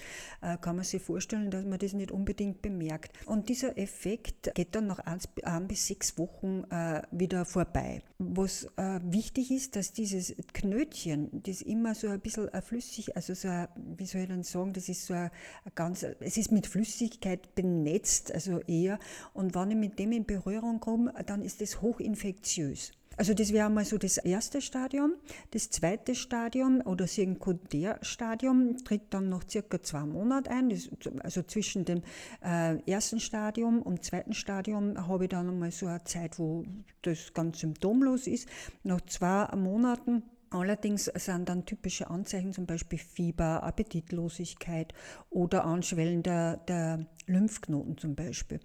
kann 0.60 0.76
man 0.76 0.84
sich 0.84 1.00
vorstellen, 1.00 1.50
dass 1.50 1.64
man 1.64 1.78
das 1.78 1.94
nicht 1.94 2.10
unbedingt 2.10 2.60
bemerkt. 2.60 3.12
Und 3.26 3.48
dieser 3.48 3.78
Effekt 3.78 4.54
geht 4.54 4.74
dann 4.74 4.86
nach 4.86 4.98
ein, 4.98 5.66
bis 5.66 5.86
sechs 5.86 6.18
Wochen 6.18 6.64
wieder 7.10 7.46
vorbei. 7.46 8.02
Was 8.18 8.68
wichtig 8.76 9.50
ist, 9.50 9.74
dass 9.74 9.92
dieses 9.92 10.34
Knötchen, 10.52 11.37
das 11.42 11.62
immer 11.62 11.94
so 11.94 12.08
ein 12.08 12.20
bisschen 12.20 12.48
flüssig, 12.62 13.16
also 13.16 13.34
so, 13.34 13.48
ein, 13.48 13.68
wie 13.96 14.06
soll 14.06 14.22
ich 14.22 14.28
dann 14.28 14.42
sagen, 14.42 14.72
das 14.72 14.88
ist 14.88 15.06
so 15.06 15.14
ein, 15.14 15.30
ein 15.64 15.72
ganz, 15.74 16.04
es 16.20 16.36
ist 16.36 16.52
mit 16.52 16.66
Flüssigkeit 16.66 17.54
benetzt, 17.54 18.32
also 18.32 18.60
eher. 18.60 18.98
Und 19.34 19.54
wenn 19.54 19.70
ich 19.70 19.76
mit 19.76 19.98
dem 19.98 20.12
in 20.12 20.24
Berührung 20.24 20.80
komme, 20.80 21.12
dann 21.26 21.42
ist 21.42 21.60
das 21.60 21.80
hochinfektiös. 21.80 22.92
Also 23.18 23.34
das 23.34 23.52
wäre 23.52 23.68
mal 23.68 23.84
so 23.84 23.98
das 23.98 24.16
erste 24.16 24.60
Stadium. 24.60 25.14
Das 25.50 25.70
zweite 25.70 26.14
Stadium 26.14 26.80
oder 26.82 27.08
Sekundärstadium 27.08 28.76
tritt 28.84 29.12
dann 29.12 29.28
nach 29.28 29.42
circa 29.50 29.82
zwei 29.82 30.06
Monaten 30.06 30.48
ein. 30.48 30.68
Das, 30.68 30.88
also 31.24 31.42
zwischen 31.42 31.84
dem 31.84 32.02
äh, 32.44 32.76
ersten 32.88 33.18
Stadium 33.18 33.82
und 33.82 34.04
zweiten 34.04 34.34
Stadium 34.34 35.08
habe 35.08 35.24
ich 35.24 35.30
dann 35.30 35.48
einmal 35.48 35.72
so 35.72 35.86
eine 35.86 36.04
Zeit, 36.04 36.38
wo 36.38 36.62
das 37.02 37.34
ganz 37.34 37.58
symptomlos 37.58 38.28
ist. 38.28 38.48
Nach 38.84 39.00
zwei 39.00 39.48
Monaten 39.56 40.22
Allerdings 40.50 41.06
sind 41.06 41.48
dann 41.48 41.66
typische 41.66 42.08
Anzeichen 42.08 42.52
zum 42.52 42.66
Beispiel 42.66 42.98
Fieber, 42.98 43.62
Appetitlosigkeit 43.62 44.94
oder 45.30 45.64
Anschwellen 45.64 46.22
der, 46.22 46.56
der 46.68 47.06
Lymphknoten 47.26 47.98
zum 47.98 48.14
Beispiel. 48.14 48.60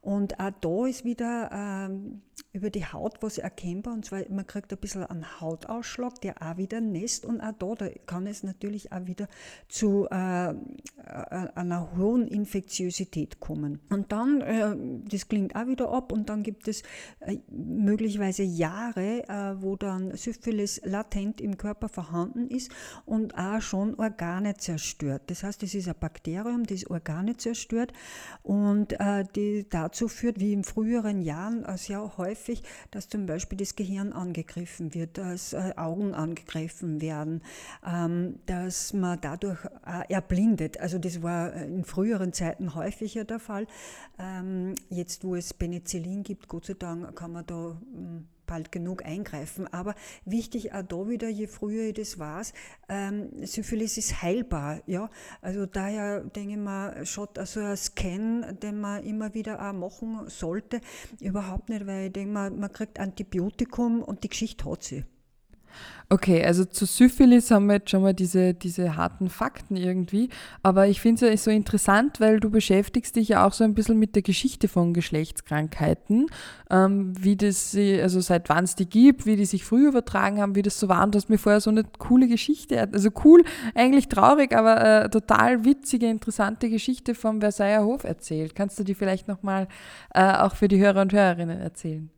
Und 0.00 0.40
auch 0.40 0.52
da 0.60 0.86
ist 0.86 1.04
wieder 1.04 1.50
ähm, 1.52 2.22
über 2.56 2.70
die 2.70 2.84
Haut 2.84 3.22
was 3.22 3.38
erkennbar 3.38 3.94
und 3.94 4.04
zwar 4.04 4.22
man 4.30 4.46
kriegt 4.46 4.72
ein 4.72 4.78
bisschen 4.78 5.04
einen 5.04 5.40
Hautausschlag, 5.40 6.20
der 6.22 6.42
auch 6.42 6.56
wieder 6.56 6.80
nässt 6.80 7.24
und 7.24 7.40
auch 7.40 7.52
da, 7.58 7.74
da 7.74 7.88
kann 8.06 8.26
es 8.26 8.42
natürlich 8.42 8.92
auch 8.92 9.06
wieder 9.06 9.28
zu 9.68 10.08
äh, 10.10 10.50
äh 10.50 10.54
einer 11.54 11.96
hohen 11.96 12.26
Infektiosität 12.26 13.40
kommen. 13.40 13.80
Und 13.90 14.12
dann, 14.12 14.40
äh, 14.40 14.74
das 15.08 15.28
klingt 15.28 15.54
auch 15.54 15.66
wieder 15.66 15.90
ab 15.90 16.12
und 16.12 16.28
dann 16.28 16.42
gibt 16.42 16.66
es 16.68 16.82
äh, 17.20 17.38
möglicherweise 17.48 18.42
Jahre, 18.42 19.28
äh, 19.28 19.62
wo 19.62 19.76
dann 19.76 20.16
Syphilis 20.16 20.80
latent 20.84 21.40
im 21.40 21.56
Körper 21.56 21.88
vorhanden 21.88 22.48
ist 22.48 22.70
und 23.04 23.36
auch 23.36 23.60
schon 23.60 23.94
Organe 23.96 24.56
zerstört. 24.56 25.22
Das 25.26 25.42
heißt, 25.42 25.62
es 25.62 25.74
ist 25.74 25.88
ein 25.88 25.94
Bakterium, 25.98 26.64
das 26.64 26.88
Organe 26.88 27.36
zerstört 27.36 27.92
und 28.42 28.98
äh, 28.98 29.24
die 29.34 29.66
dazu 29.68 30.08
führt, 30.08 30.40
wie 30.40 30.52
in 30.52 30.64
früheren 30.64 31.20
Jahren 31.20 31.64
sehr 31.76 32.16
häufig 32.16 32.25
häufig, 32.26 32.62
dass 32.90 33.08
zum 33.08 33.26
Beispiel 33.26 33.58
das 33.58 33.76
Gehirn 33.76 34.12
angegriffen 34.12 34.94
wird, 34.94 35.18
dass 35.18 35.52
äh, 35.52 35.72
Augen 35.76 36.14
angegriffen 36.14 37.00
werden, 37.00 37.42
ähm, 37.86 38.40
dass 38.46 38.92
man 38.92 39.18
dadurch 39.20 39.64
äh, 39.86 40.12
erblindet. 40.12 40.80
Also 40.80 40.98
das 40.98 41.22
war 41.22 41.52
in 41.54 41.84
früheren 41.84 42.32
Zeiten 42.32 42.74
häufiger 42.74 43.24
der 43.24 43.38
Fall. 43.38 43.66
Ähm, 44.18 44.74
jetzt, 44.90 45.24
wo 45.24 45.36
es 45.36 45.54
Penicillin 45.54 46.22
gibt, 46.22 46.48
Gott 46.48 46.66
sei 46.66 46.74
Dank, 46.74 47.14
kann 47.14 47.32
man 47.32 47.46
da 47.46 47.80
hm, 47.92 48.26
bald 48.46 48.72
genug 48.72 49.04
eingreifen. 49.04 49.66
Aber 49.72 49.94
wichtig 50.24 50.72
auch 50.72 50.82
da 50.82 51.08
wieder, 51.08 51.28
je 51.28 51.46
früher 51.46 51.88
ich 51.88 51.94
das 51.94 52.18
weiß, 52.18 52.52
ähm, 52.88 53.30
Syphilis 53.44 53.96
ist 53.98 54.22
heilbar. 54.22 54.80
Ja? 54.86 55.10
Also 55.42 55.66
daher 55.66 56.20
denke 56.20 56.52
ich 56.52 56.58
mal, 56.58 57.04
schaut 57.04 57.38
also 57.38 57.60
ein 57.60 57.76
Scan, 57.76 58.56
den 58.62 58.80
man 58.80 59.04
immer 59.04 59.34
wieder 59.34 59.68
auch 59.68 59.72
machen 59.72 60.28
sollte, 60.28 60.80
überhaupt 61.20 61.68
nicht, 61.68 61.86
weil 61.86 62.06
ich 62.06 62.12
denke 62.12 62.32
mal, 62.32 62.50
man 62.50 62.72
kriegt 62.72 63.00
Antibiotikum 63.00 64.02
und 64.02 64.24
die 64.24 64.28
Geschichte 64.28 64.70
hat 64.70 64.82
sie. 64.82 65.04
Okay, 66.08 66.44
also 66.44 66.64
zu 66.64 66.86
Syphilis 66.86 67.50
haben 67.50 67.66
wir 67.66 67.74
jetzt 67.74 67.90
schon 67.90 68.02
mal 68.02 68.14
diese, 68.14 68.54
diese 68.54 68.96
harten 68.96 69.28
Fakten 69.28 69.74
irgendwie, 69.74 70.28
aber 70.62 70.86
ich 70.86 71.00
finde 71.00 71.16
es 71.16 71.30
ja 71.30 71.36
so 71.36 71.50
interessant, 71.50 72.20
weil 72.20 72.38
du 72.38 72.48
beschäftigst 72.48 73.16
dich 73.16 73.30
ja 73.30 73.44
auch 73.44 73.52
so 73.52 73.64
ein 73.64 73.74
bisschen 73.74 73.98
mit 73.98 74.14
der 74.14 74.22
Geschichte 74.22 74.68
von 74.68 74.94
Geschlechtskrankheiten, 74.94 76.26
ähm, 76.70 77.12
wie 77.18 77.34
das, 77.34 77.74
also 77.74 78.20
seit 78.20 78.48
wann 78.48 78.62
es 78.62 78.76
die 78.76 78.88
gibt, 78.88 79.26
wie 79.26 79.34
die 79.34 79.46
sich 79.46 79.64
früher 79.64 79.88
übertragen 79.88 80.40
haben, 80.40 80.54
wie 80.54 80.62
das 80.62 80.78
so 80.78 80.88
war 80.88 81.02
und 81.02 81.12
du 81.12 81.16
hast 81.16 81.28
mir 81.28 81.38
vorher 81.38 81.60
so 81.60 81.70
eine 81.70 81.82
coole 81.98 82.28
Geschichte, 82.28 82.80
also 82.80 83.10
cool, 83.24 83.42
eigentlich 83.74 84.06
traurig, 84.06 84.56
aber 84.56 85.06
äh, 85.06 85.10
total 85.10 85.64
witzige, 85.64 86.06
interessante 86.06 86.70
Geschichte 86.70 87.16
vom 87.16 87.40
Versailler 87.40 87.84
Hof 87.84 88.04
erzählt. 88.04 88.54
Kannst 88.54 88.78
du 88.78 88.84
die 88.84 88.94
vielleicht 88.94 89.26
nochmal 89.26 89.66
äh, 90.14 90.36
auch 90.36 90.54
für 90.54 90.68
die 90.68 90.78
Hörer 90.78 91.02
und 91.02 91.12
Hörerinnen 91.12 91.60
erzählen? 91.60 92.10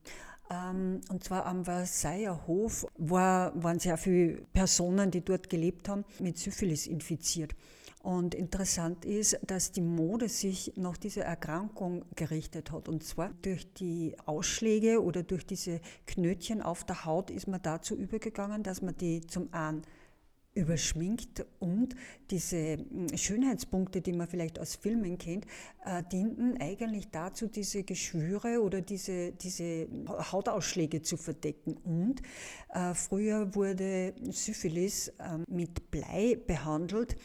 Ähm, 0.50 1.00
und 1.10 1.24
zwar 1.24 1.46
am 1.46 1.64
Versailler 1.64 2.46
Hof 2.46 2.86
war, 2.96 3.52
waren 3.62 3.78
sehr 3.78 3.96
viele 3.96 4.42
Personen, 4.52 5.10
die 5.10 5.20
dort 5.20 5.50
gelebt 5.50 5.88
haben, 5.88 6.04
mit 6.18 6.38
Syphilis 6.38 6.86
infiziert. 6.86 7.54
Und 8.02 8.34
interessant 8.34 9.04
ist, 9.04 9.38
dass 9.46 9.72
die 9.72 9.80
Mode 9.80 10.28
sich 10.28 10.72
nach 10.76 10.96
dieser 10.96 11.24
Erkrankung 11.24 12.04
gerichtet 12.14 12.70
hat. 12.70 12.88
Und 12.88 13.02
zwar 13.02 13.30
durch 13.42 13.72
die 13.74 14.16
Ausschläge 14.24 15.02
oder 15.02 15.22
durch 15.22 15.44
diese 15.44 15.80
Knötchen 16.06 16.62
auf 16.62 16.84
der 16.84 17.04
Haut 17.04 17.30
ist 17.30 17.48
man 17.48 17.60
dazu 17.60 17.96
übergegangen, 17.96 18.62
dass 18.62 18.82
man 18.82 18.96
die 18.96 19.26
zum 19.26 19.52
einen 19.52 19.82
überschminkt 20.54 21.46
und 21.60 21.94
diese 22.30 22.78
hm, 22.78 23.16
Schönheitspunkte, 23.16 24.00
die 24.00 24.12
man 24.12 24.26
vielleicht 24.26 24.58
aus 24.58 24.74
Filmen 24.74 25.18
kennt, 25.18 25.46
äh, 25.84 26.02
dienten 26.12 26.60
eigentlich 26.60 27.10
dazu, 27.10 27.46
diese 27.46 27.84
Geschwüre 27.84 28.60
oder 28.62 28.80
diese, 28.80 29.32
diese 29.32 29.88
Hautausschläge 30.08 31.02
zu 31.02 31.16
verdecken. 31.16 31.76
Und 31.84 32.22
äh, 32.74 32.94
früher 32.94 33.54
wurde 33.54 34.14
Syphilis 34.30 35.08
äh, 35.08 35.38
mit 35.48 35.90
Blei 35.90 36.36
behandelt 36.46 37.16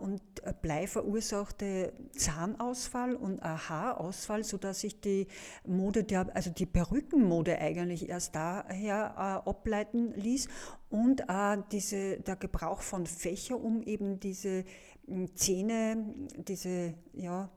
und 0.00 0.22
Blei 0.62 0.86
verursachte 0.86 1.92
Zahnausfall 2.12 3.16
und 3.16 3.42
Haarausfall, 3.42 4.44
sodass 4.44 4.80
sich 4.80 5.00
die 5.00 5.26
Mode, 5.66 6.04
der, 6.04 6.34
also 6.36 6.50
die 6.50 6.66
Perückenmode 6.66 7.58
eigentlich 7.58 8.08
erst 8.08 8.36
daher 8.36 9.42
äh, 9.44 9.48
ableiten 9.48 10.12
ließ. 10.14 10.48
Und 10.88 11.24
diese, 11.72 12.20
der 12.20 12.36
Gebrauch 12.36 12.80
von 12.80 13.06
Fächer, 13.06 13.60
um 13.60 13.82
eben 13.82 14.20
diese 14.20 14.64
hm, 15.08 15.34
Zähne, 15.34 16.14
diese 16.36 16.94
ja, 17.12 17.50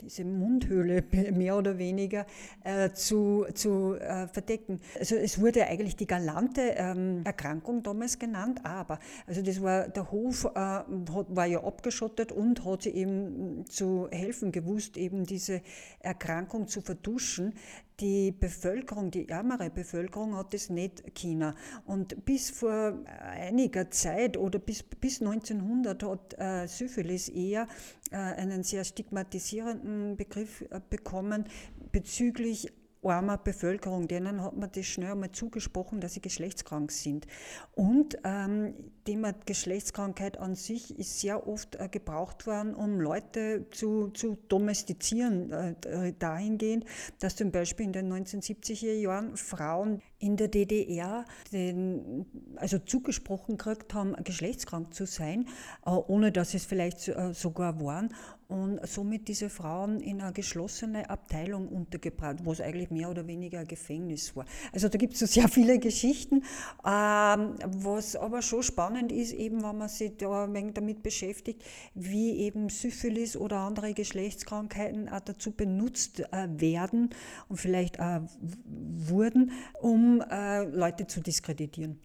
diese 0.00 0.24
Mundhöhle 0.24 1.02
mehr 1.32 1.56
oder 1.56 1.78
weniger 1.78 2.26
äh, 2.64 2.90
zu, 2.92 3.46
zu 3.54 3.94
äh, 3.94 4.28
verdecken. 4.28 4.80
Also 4.98 5.16
es 5.16 5.40
wurde 5.40 5.66
eigentlich 5.66 5.96
die 5.96 6.06
galante 6.06 6.74
ähm, 6.76 7.22
Erkrankung 7.24 7.82
damals 7.82 8.18
genannt, 8.18 8.60
aber 8.64 8.98
also 9.26 9.42
das 9.42 9.62
war 9.62 9.88
der 9.88 10.10
Hof 10.10 10.44
äh, 10.44 10.48
war 10.56 11.46
ja 11.46 11.62
abgeschottet 11.62 12.32
und 12.32 12.64
hat 12.64 12.86
eben 12.86 13.64
zu 13.68 14.08
helfen 14.10 14.52
gewusst, 14.52 14.96
eben 14.96 15.24
diese 15.24 15.62
Erkrankung 16.00 16.68
zu 16.68 16.80
verduschen 16.80 17.54
die 18.00 18.32
Bevölkerung, 18.32 19.10
die 19.10 19.28
ärmere 19.28 19.70
Bevölkerung 19.70 20.36
hat 20.36 20.52
es 20.54 20.68
nicht 20.68 21.02
China. 21.14 21.54
Und 21.84 22.24
bis 22.24 22.50
vor 22.50 22.98
einiger 23.20 23.90
Zeit 23.90 24.36
oder 24.36 24.58
bis, 24.58 24.82
bis 24.82 25.20
1900 25.20 26.02
hat 26.02 26.38
äh, 26.38 26.66
Syphilis 26.66 27.28
eher 27.28 27.66
äh, 28.10 28.16
einen 28.16 28.62
sehr 28.62 28.84
stigmatisierenden 28.84 30.16
Begriff 30.16 30.62
äh, 30.70 30.80
bekommen 30.90 31.44
bezüglich 31.92 32.72
armer 33.02 33.38
Bevölkerung, 33.38 34.08
denen 34.08 34.42
hat 34.42 34.56
man 34.56 34.70
das 34.72 34.86
schnell 34.86 35.12
einmal 35.12 35.30
zugesprochen, 35.30 36.00
dass 36.00 36.14
sie 36.14 36.20
geschlechtskrank 36.20 36.90
sind. 36.90 37.26
Und 37.72 38.18
ähm, 38.24 38.74
Thema 39.06 39.32
Geschlechtskrankheit 39.46 40.36
an 40.38 40.54
sich 40.54 40.98
ist 40.98 41.20
sehr 41.20 41.48
oft 41.48 41.76
äh, 41.76 41.88
gebraucht 41.88 42.46
worden, 42.46 42.74
um 42.74 43.00
Leute 43.00 43.66
zu, 43.70 44.08
zu 44.08 44.36
domestizieren, 44.48 45.50
äh, 45.52 46.12
dahingehend, 46.18 46.84
dass 47.20 47.36
zum 47.36 47.52
Beispiel 47.52 47.86
in 47.86 47.92
den 47.92 48.12
1970er 48.12 48.92
Jahren 48.92 49.36
Frauen 49.36 50.02
in 50.18 50.36
der 50.36 50.48
DDR 50.48 51.24
den, 51.52 52.26
also 52.56 52.78
zugesprochen 52.78 53.56
gekriegt 53.56 53.94
haben, 53.94 54.14
geschlechtskrank 54.24 54.92
zu 54.92 55.06
sein, 55.06 55.46
äh, 55.84 55.90
ohne 55.90 56.32
dass 56.32 56.54
es 56.54 56.64
vielleicht 56.64 57.08
äh, 57.08 57.32
sogar 57.32 57.80
waren 57.80 58.12
und 58.48 58.86
somit 58.86 59.28
diese 59.28 59.50
Frauen 59.50 60.00
in 60.00 60.20
eine 60.20 60.32
geschlossene 60.32 61.10
Abteilung 61.10 61.68
untergebracht, 61.68 62.36
wo 62.44 62.52
es 62.52 62.60
eigentlich 62.60 62.90
mehr 62.90 63.10
oder 63.10 63.26
weniger 63.26 63.60
ein 63.60 63.66
Gefängnis 63.66 64.36
war. 64.36 64.46
Also 64.72 64.88
da 64.88 64.98
gibt 64.98 65.14
es 65.14 65.20
so 65.20 65.26
sehr 65.26 65.48
viele 65.48 65.78
Geschichten, 65.78 66.42
ähm, 66.86 67.54
was 67.64 68.14
aber 68.14 68.42
schon 68.42 68.62
spannend 68.62 68.95
ist, 68.96 69.32
eben 69.32 69.62
wenn 69.62 69.78
man 69.78 69.88
sich 69.88 70.16
da 70.16 70.44
ein 70.44 70.54
wenig 70.54 70.74
damit 70.74 71.02
beschäftigt, 71.02 71.62
wie 71.94 72.38
eben 72.38 72.68
Syphilis 72.68 73.36
oder 73.36 73.58
andere 73.58 73.94
Geschlechtskrankheiten 73.94 75.08
auch 75.08 75.20
dazu 75.20 75.52
benutzt 75.52 76.20
äh, 76.20 76.48
werden 76.50 77.10
und 77.48 77.56
vielleicht 77.56 78.00
auch 78.00 78.22
wurden, 78.64 79.52
um 79.80 80.22
äh, 80.30 80.64
Leute 80.64 81.06
zu 81.06 81.20
diskreditieren. 81.20 81.98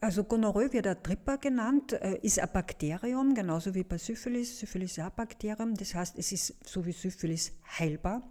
Also 0.00 0.24
Gonorrhoe 0.24 0.72
wird 0.72 0.86
ein 0.86 1.02
Tripper 1.02 1.38
genannt, 1.38 1.92
äh, 1.92 2.18
ist 2.22 2.38
ein 2.38 2.48
Bakterium, 2.52 3.34
genauso 3.34 3.74
wie 3.74 3.84
bei 3.84 3.98
Syphilis. 3.98 4.58
Syphilis 4.58 4.92
ist 4.92 4.98
ein 4.98 5.10
Bakterium, 5.14 5.74
das 5.74 5.94
heißt, 5.94 6.18
es 6.18 6.32
ist 6.32 6.54
so 6.64 6.84
wie 6.84 6.92
Syphilis 6.92 7.52
heilbar. 7.78 8.22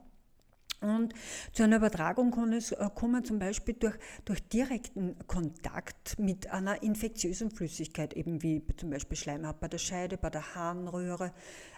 Und 0.80 1.13
zu 1.54 1.63
einer 1.63 1.78
Übertragung 1.78 2.32
kann 2.32 2.54
es 2.54 2.72
äh, 2.72 2.90
kommen, 2.94 3.26
zum 3.26 3.40
Beispiel 3.40 3.74
durch, 3.74 3.98
durch 4.26 4.48
direkten 4.48 5.16
Kontakt 5.28 6.20
mit 6.20 6.52
einer 6.52 6.84
infektiösen 6.84 7.50
Flüssigkeit, 7.50 8.13
eben 8.13 8.44
wie 8.44 8.62
zum 8.78 8.92
Beispiel 8.92 9.18
Schleimhaut 9.18 9.60
bei 9.60 9.68
der 9.68 9.80
Scheide, 9.80 10.18
bei 10.18 10.30
der 10.30 10.56
Harnröhre, 10.56 11.34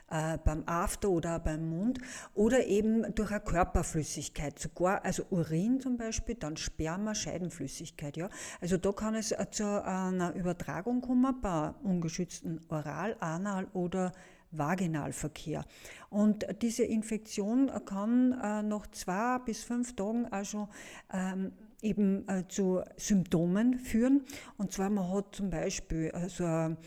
äh, 0.10 0.38
beim 0.44 0.64
After 0.66 1.10
oder 1.10 1.40
beim 1.40 1.70
Mund 1.70 2.00
oder 2.34 2.66
eben 2.66 3.14
durch 3.16 3.32
eine 3.32 3.42
Körperflüssigkeit, 3.42 4.60
sogar 4.60 5.06
also 5.06 5.24
Urin 5.30 5.80
zum 5.80 5.98
Beispiel, 5.98 6.36
dann 6.36 6.58
Sperma, 6.58 7.16
Scheidenflüssigkeit. 7.16 8.18
Ja? 8.18 8.30
Also 8.60 8.78
da 8.78 8.92
kann 8.92 9.16
es 9.16 9.32
äh, 9.32 9.46
zu 9.52 9.64
einer 9.84 10.34
Übertragung 10.36 11.02
kommen 11.02 11.40
bei 11.42 11.74
ungeschützten 11.84 12.66
Oral-, 12.70 13.16
Anal- 13.20 13.68
oder 13.74 14.12
Vaginalverkehr. 14.52 15.66
Und 16.10 16.46
diese 16.62 16.84
Infektion 16.84 17.72
kann 17.86 18.34
äh, 18.34 18.64
nach 18.64 18.88
zwei 18.88 19.40
bis 19.40 19.64
fünf 19.64 19.96
Tagen 19.96 20.28
schon 20.44 20.68
ähm, 21.14 21.52
eben 21.82 22.28
äh, 22.28 22.48
zu 22.48 22.82
Symptomen 22.98 23.80
führen. 23.80 24.26
Und 24.58 24.72
zwar 24.72 24.90
man 24.90 25.12
hat 25.12 25.36
zum 25.36 25.50
Beispiel 25.50 26.12
äh, 26.14 26.28
so 26.30 26.44
ein 26.46 26.78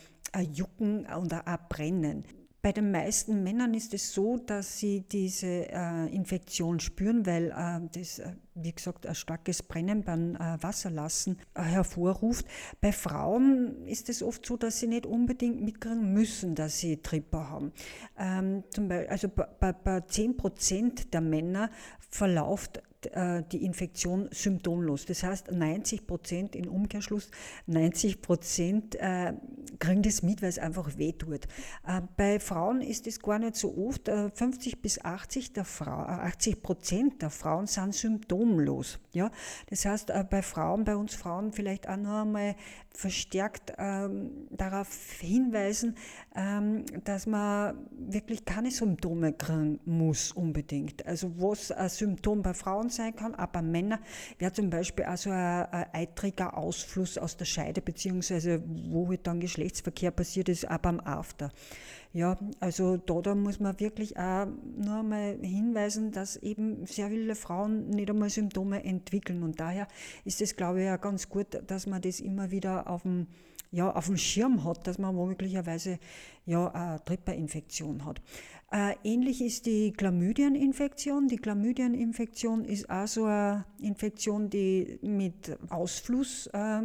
Jucken 0.52 1.06
und 1.06 1.32
ein 1.32 1.58
Brennen. 1.68 2.24
Bei 2.62 2.70
den 2.70 2.92
meisten 2.92 3.42
Männern 3.42 3.74
ist 3.74 3.92
es 3.92 4.14
so, 4.14 4.36
dass 4.36 4.78
sie 4.78 5.00
diese 5.00 5.68
äh, 5.68 6.06
Infektion 6.14 6.78
spüren, 6.78 7.26
weil 7.26 7.50
äh, 7.50 7.88
das, 7.92 8.20
äh, 8.20 8.34
wie 8.54 8.72
gesagt, 8.72 9.04
ein 9.04 9.16
starkes 9.16 9.64
Brennen 9.64 10.04
beim 10.04 10.36
äh, 10.36 10.62
Wasserlassen 10.62 11.40
äh, 11.54 11.62
hervorruft. 11.62 12.46
Bei 12.80 12.92
Frauen 12.92 13.84
ist 13.88 14.08
es 14.08 14.22
oft 14.22 14.46
so, 14.46 14.56
dass 14.56 14.78
sie 14.78 14.86
nicht 14.86 15.06
unbedingt 15.06 15.60
mitkriegen 15.60 16.12
müssen, 16.12 16.54
dass 16.54 16.78
sie 16.78 16.98
Tripper 16.98 17.50
haben. 17.50 17.72
Ähm, 18.16 18.62
zum 18.70 18.86
Beispiel, 18.86 19.08
also 19.08 19.28
bei, 19.28 19.72
bei 19.72 20.00
10 20.02 20.36
Prozent 20.36 21.12
der 21.12 21.20
Männer 21.20 21.68
verläuft 21.98 22.80
die 23.06 23.64
Infektion 23.64 24.28
symptomlos. 24.32 25.06
Das 25.06 25.22
heißt, 25.22 25.50
90 25.50 26.06
Prozent 26.06 26.56
im 26.56 26.68
Umkehrschluss, 26.68 27.30
90 27.66 28.22
Prozent 28.22 28.94
äh, 28.96 29.34
kriegen 29.78 30.02
das 30.02 30.22
mit, 30.22 30.42
weil 30.42 30.48
es 30.48 30.58
einfach 30.58 30.96
weh 30.98 31.12
tut. 31.12 31.46
Äh, 31.86 32.02
bei 32.16 32.38
Frauen 32.40 32.80
ist 32.80 33.06
es 33.06 33.20
gar 33.20 33.38
nicht 33.38 33.56
so 33.56 33.76
oft. 33.76 34.08
50 34.08 34.82
bis 34.82 35.04
80 35.04 35.52
der 35.52 35.64
Frau, 35.64 36.00
80 36.00 36.62
Prozent 36.62 37.22
der 37.22 37.30
Frauen 37.30 37.66
sind 37.66 37.94
symptomlos. 37.94 38.98
Ja? 39.12 39.30
Das 39.68 39.84
heißt, 39.84 40.12
bei 40.30 40.42
Frauen, 40.42 40.84
bei 40.84 40.96
uns 40.96 41.14
Frauen 41.14 41.52
vielleicht 41.52 41.88
auch 41.88 41.96
noch 41.96 42.22
einmal 42.22 42.54
verstärkt 42.94 43.72
ähm, 43.78 44.30
darauf 44.50 44.88
hinweisen, 45.20 45.96
ähm, 46.34 46.84
dass 47.04 47.26
man 47.26 47.76
wirklich 47.90 48.44
keine 48.44 48.70
Symptome 48.70 49.32
kriegen 49.32 49.80
muss 49.84 50.32
unbedingt. 50.32 51.06
Also 51.06 51.32
was 51.38 51.72
ein 51.72 51.88
Symptom 51.88 52.42
bei 52.42 52.54
Frauen 52.54 52.90
sein 52.92 53.16
kann, 53.16 53.34
aber 53.34 53.52
bei 53.52 53.62
Männern 53.62 54.00
wäre 54.38 54.52
zum 54.52 54.70
Beispiel 54.70 55.04
also 55.04 55.30
ein, 55.30 55.66
ein 55.66 55.86
eitriger 55.92 56.56
Ausfluss 56.56 57.18
aus 57.18 57.36
der 57.36 57.44
Scheide, 57.44 57.80
beziehungsweise 57.80 58.62
wo 58.90 59.08
halt 59.08 59.26
dann 59.26 59.40
Geschlechtsverkehr 59.40 60.10
passiert 60.10 60.48
ist, 60.48 60.70
auch 60.70 60.78
beim 60.78 61.00
After. 61.00 61.50
Ja, 62.14 62.36
also 62.60 62.98
da, 62.98 63.22
da 63.22 63.34
muss 63.34 63.58
man 63.58 63.80
wirklich 63.80 64.18
auch 64.18 64.46
nur 64.76 64.96
einmal 64.96 65.38
hinweisen, 65.40 66.12
dass 66.12 66.36
eben 66.36 66.84
sehr 66.86 67.08
viele 67.08 67.34
Frauen 67.34 67.88
nicht 67.88 68.10
einmal 68.10 68.28
Symptome 68.28 68.84
entwickeln. 68.84 69.42
Und 69.42 69.58
daher 69.60 69.88
ist 70.24 70.42
es, 70.42 70.54
glaube 70.54 70.82
ich, 70.82 70.90
auch 70.90 71.00
ganz 71.00 71.30
gut, 71.30 71.46
dass 71.66 71.86
man 71.86 72.02
das 72.02 72.20
immer 72.20 72.50
wieder 72.50 72.86
auf 72.90 73.02
dem, 73.02 73.28
ja, 73.70 73.90
auf 73.90 74.06
dem 74.06 74.18
Schirm 74.18 74.62
hat, 74.64 74.86
dass 74.86 74.98
man 74.98 75.16
möglicherweise 75.16 75.98
ja, 76.44 76.68
eine 76.68 77.02
Tripperinfektion 77.02 78.04
hat. 78.04 78.20
Äh, 78.72 78.94
ähnlich 79.04 79.42
ist 79.42 79.66
die 79.66 79.92
Chlamydieninfektion. 79.92 81.28
Die 81.28 81.36
Chlamydieninfektion 81.36 82.64
ist 82.64 82.88
auch 82.88 83.06
so 83.06 83.26
eine 83.26 83.66
Infektion, 83.78 84.48
die 84.48 84.98
mit 85.02 85.58
Ausfluss 85.68 86.46
äh, 86.54 86.80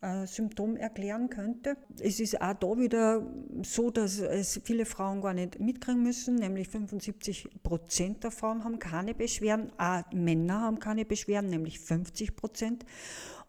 äh, 0.00 0.26
Symptom 0.26 0.76
erklären 0.76 1.30
könnte. 1.30 1.76
Es 2.00 2.18
ist 2.18 2.40
auch 2.40 2.54
da 2.54 2.76
wieder 2.76 3.24
so, 3.62 3.90
dass 3.90 4.18
es 4.18 4.60
viele 4.64 4.84
Frauen 4.84 5.20
gar 5.20 5.32
nicht 5.32 5.60
mitkriegen 5.60 6.02
müssen, 6.02 6.34
nämlich 6.34 6.68
75 6.68 7.48
Prozent 7.62 8.24
der 8.24 8.32
Frauen 8.32 8.64
haben 8.64 8.80
keine 8.80 9.14
Beschwerden, 9.14 9.70
auch 9.78 10.02
Männer 10.12 10.60
haben 10.62 10.80
keine 10.80 11.04
Beschwerden, 11.04 11.50
nämlich 11.50 11.78
50 11.78 12.34
Prozent. 12.34 12.84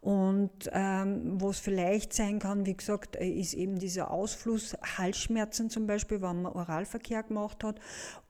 Und 0.00 0.50
ähm, 0.72 1.38
was 1.42 1.58
vielleicht 1.58 2.14
sein 2.14 2.38
kann, 2.38 2.64
wie 2.64 2.74
gesagt, 2.74 3.16
äh, 3.16 3.28
ist 3.28 3.52
eben 3.52 3.78
dieser 3.78 4.10
Ausfluss, 4.10 4.74
Halsschmerzen 4.96 5.68
zum 5.68 5.86
Beispiel, 5.86 6.22
wenn 6.22 6.42
man 6.42 6.52
Oralverkehr 6.52 7.22
gemacht 7.22 7.62
hat, 7.62 7.78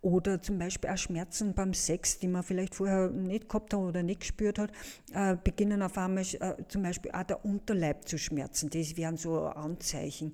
oder 0.03 0.43
zum 0.43 0.59
Beispiel 0.59 0.91
auch 0.91 0.97
Schmerzen 0.97 1.55
beim 1.55 1.73
Sex, 1.73 2.19
die 2.19 2.27
man 2.27 2.43
vielleicht 2.43 2.75
vorher 2.75 3.11
nicht 3.11 3.49
gehabt 3.49 3.73
hat 3.73 3.81
oder 3.81 4.03
nicht 4.03 4.21
gespürt 4.21 4.59
hat, 4.59 4.73
äh, 5.13 5.37
beginnen 5.37 5.83
auf 5.83 5.97
einmal 5.97 6.25
äh, 6.41 6.55
zum 6.67 6.83
Beispiel 6.83 7.13
auch 7.13 7.23
der 7.23 7.45
Unterleib 7.45 8.09
zu 8.09 8.19
schmerzen. 8.19 8.69
Das 8.71 8.97
wären 8.97 9.17
so 9.17 9.39
Anzeichen. 9.39 10.33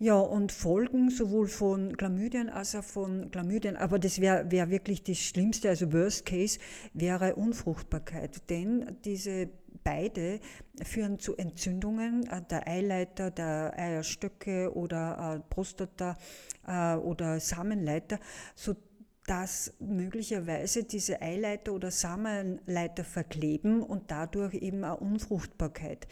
Ja, 0.00 0.18
und 0.18 0.50
Folgen 0.50 1.10
sowohl 1.10 1.46
von 1.46 1.96
Chlamydien 1.96 2.48
als 2.48 2.74
auch 2.74 2.82
von 2.82 3.30
Chlamydien, 3.30 3.76
aber 3.76 4.00
das 4.00 4.20
wäre 4.20 4.50
wär 4.50 4.68
wirklich 4.68 5.04
das 5.04 5.18
Schlimmste, 5.18 5.68
also 5.68 5.92
Worst 5.92 6.26
Case 6.26 6.58
wäre 6.92 7.36
Unfruchtbarkeit, 7.36 8.50
denn 8.50 8.96
diese 9.04 9.50
beide 9.84 10.40
führen 10.82 11.18
zu 11.18 11.36
Entzündungen 11.36 12.26
äh, 12.28 12.42
der 12.42 12.66
Eileiter, 12.66 13.30
der 13.30 13.74
Eierstöcke 13.76 14.74
oder 14.74 15.36
äh, 15.36 15.54
Prostata 15.54 16.16
äh, 16.66 16.94
oder 16.96 17.40
Samenleiter, 17.40 18.18
sodass 18.54 19.74
möglicherweise 19.78 20.84
diese 20.84 21.20
Eileiter 21.20 21.72
oder 21.72 21.90
Samenleiter 21.90 23.04
verkleben 23.04 23.82
und 23.82 24.10
dadurch 24.10 24.54
eben 24.54 24.84
eine 24.84 24.96
Unfruchtbarkeit 24.96 26.06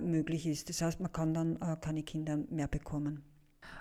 möglich 0.00 0.46
ist. 0.46 0.70
Das 0.70 0.80
heißt, 0.80 1.00
man 1.00 1.12
kann 1.12 1.34
dann 1.34 1.58
keine 1.82 2.02
Kinder 2.02 2.38
mehr 2.48 2.68
bekommen. 2.68 3.22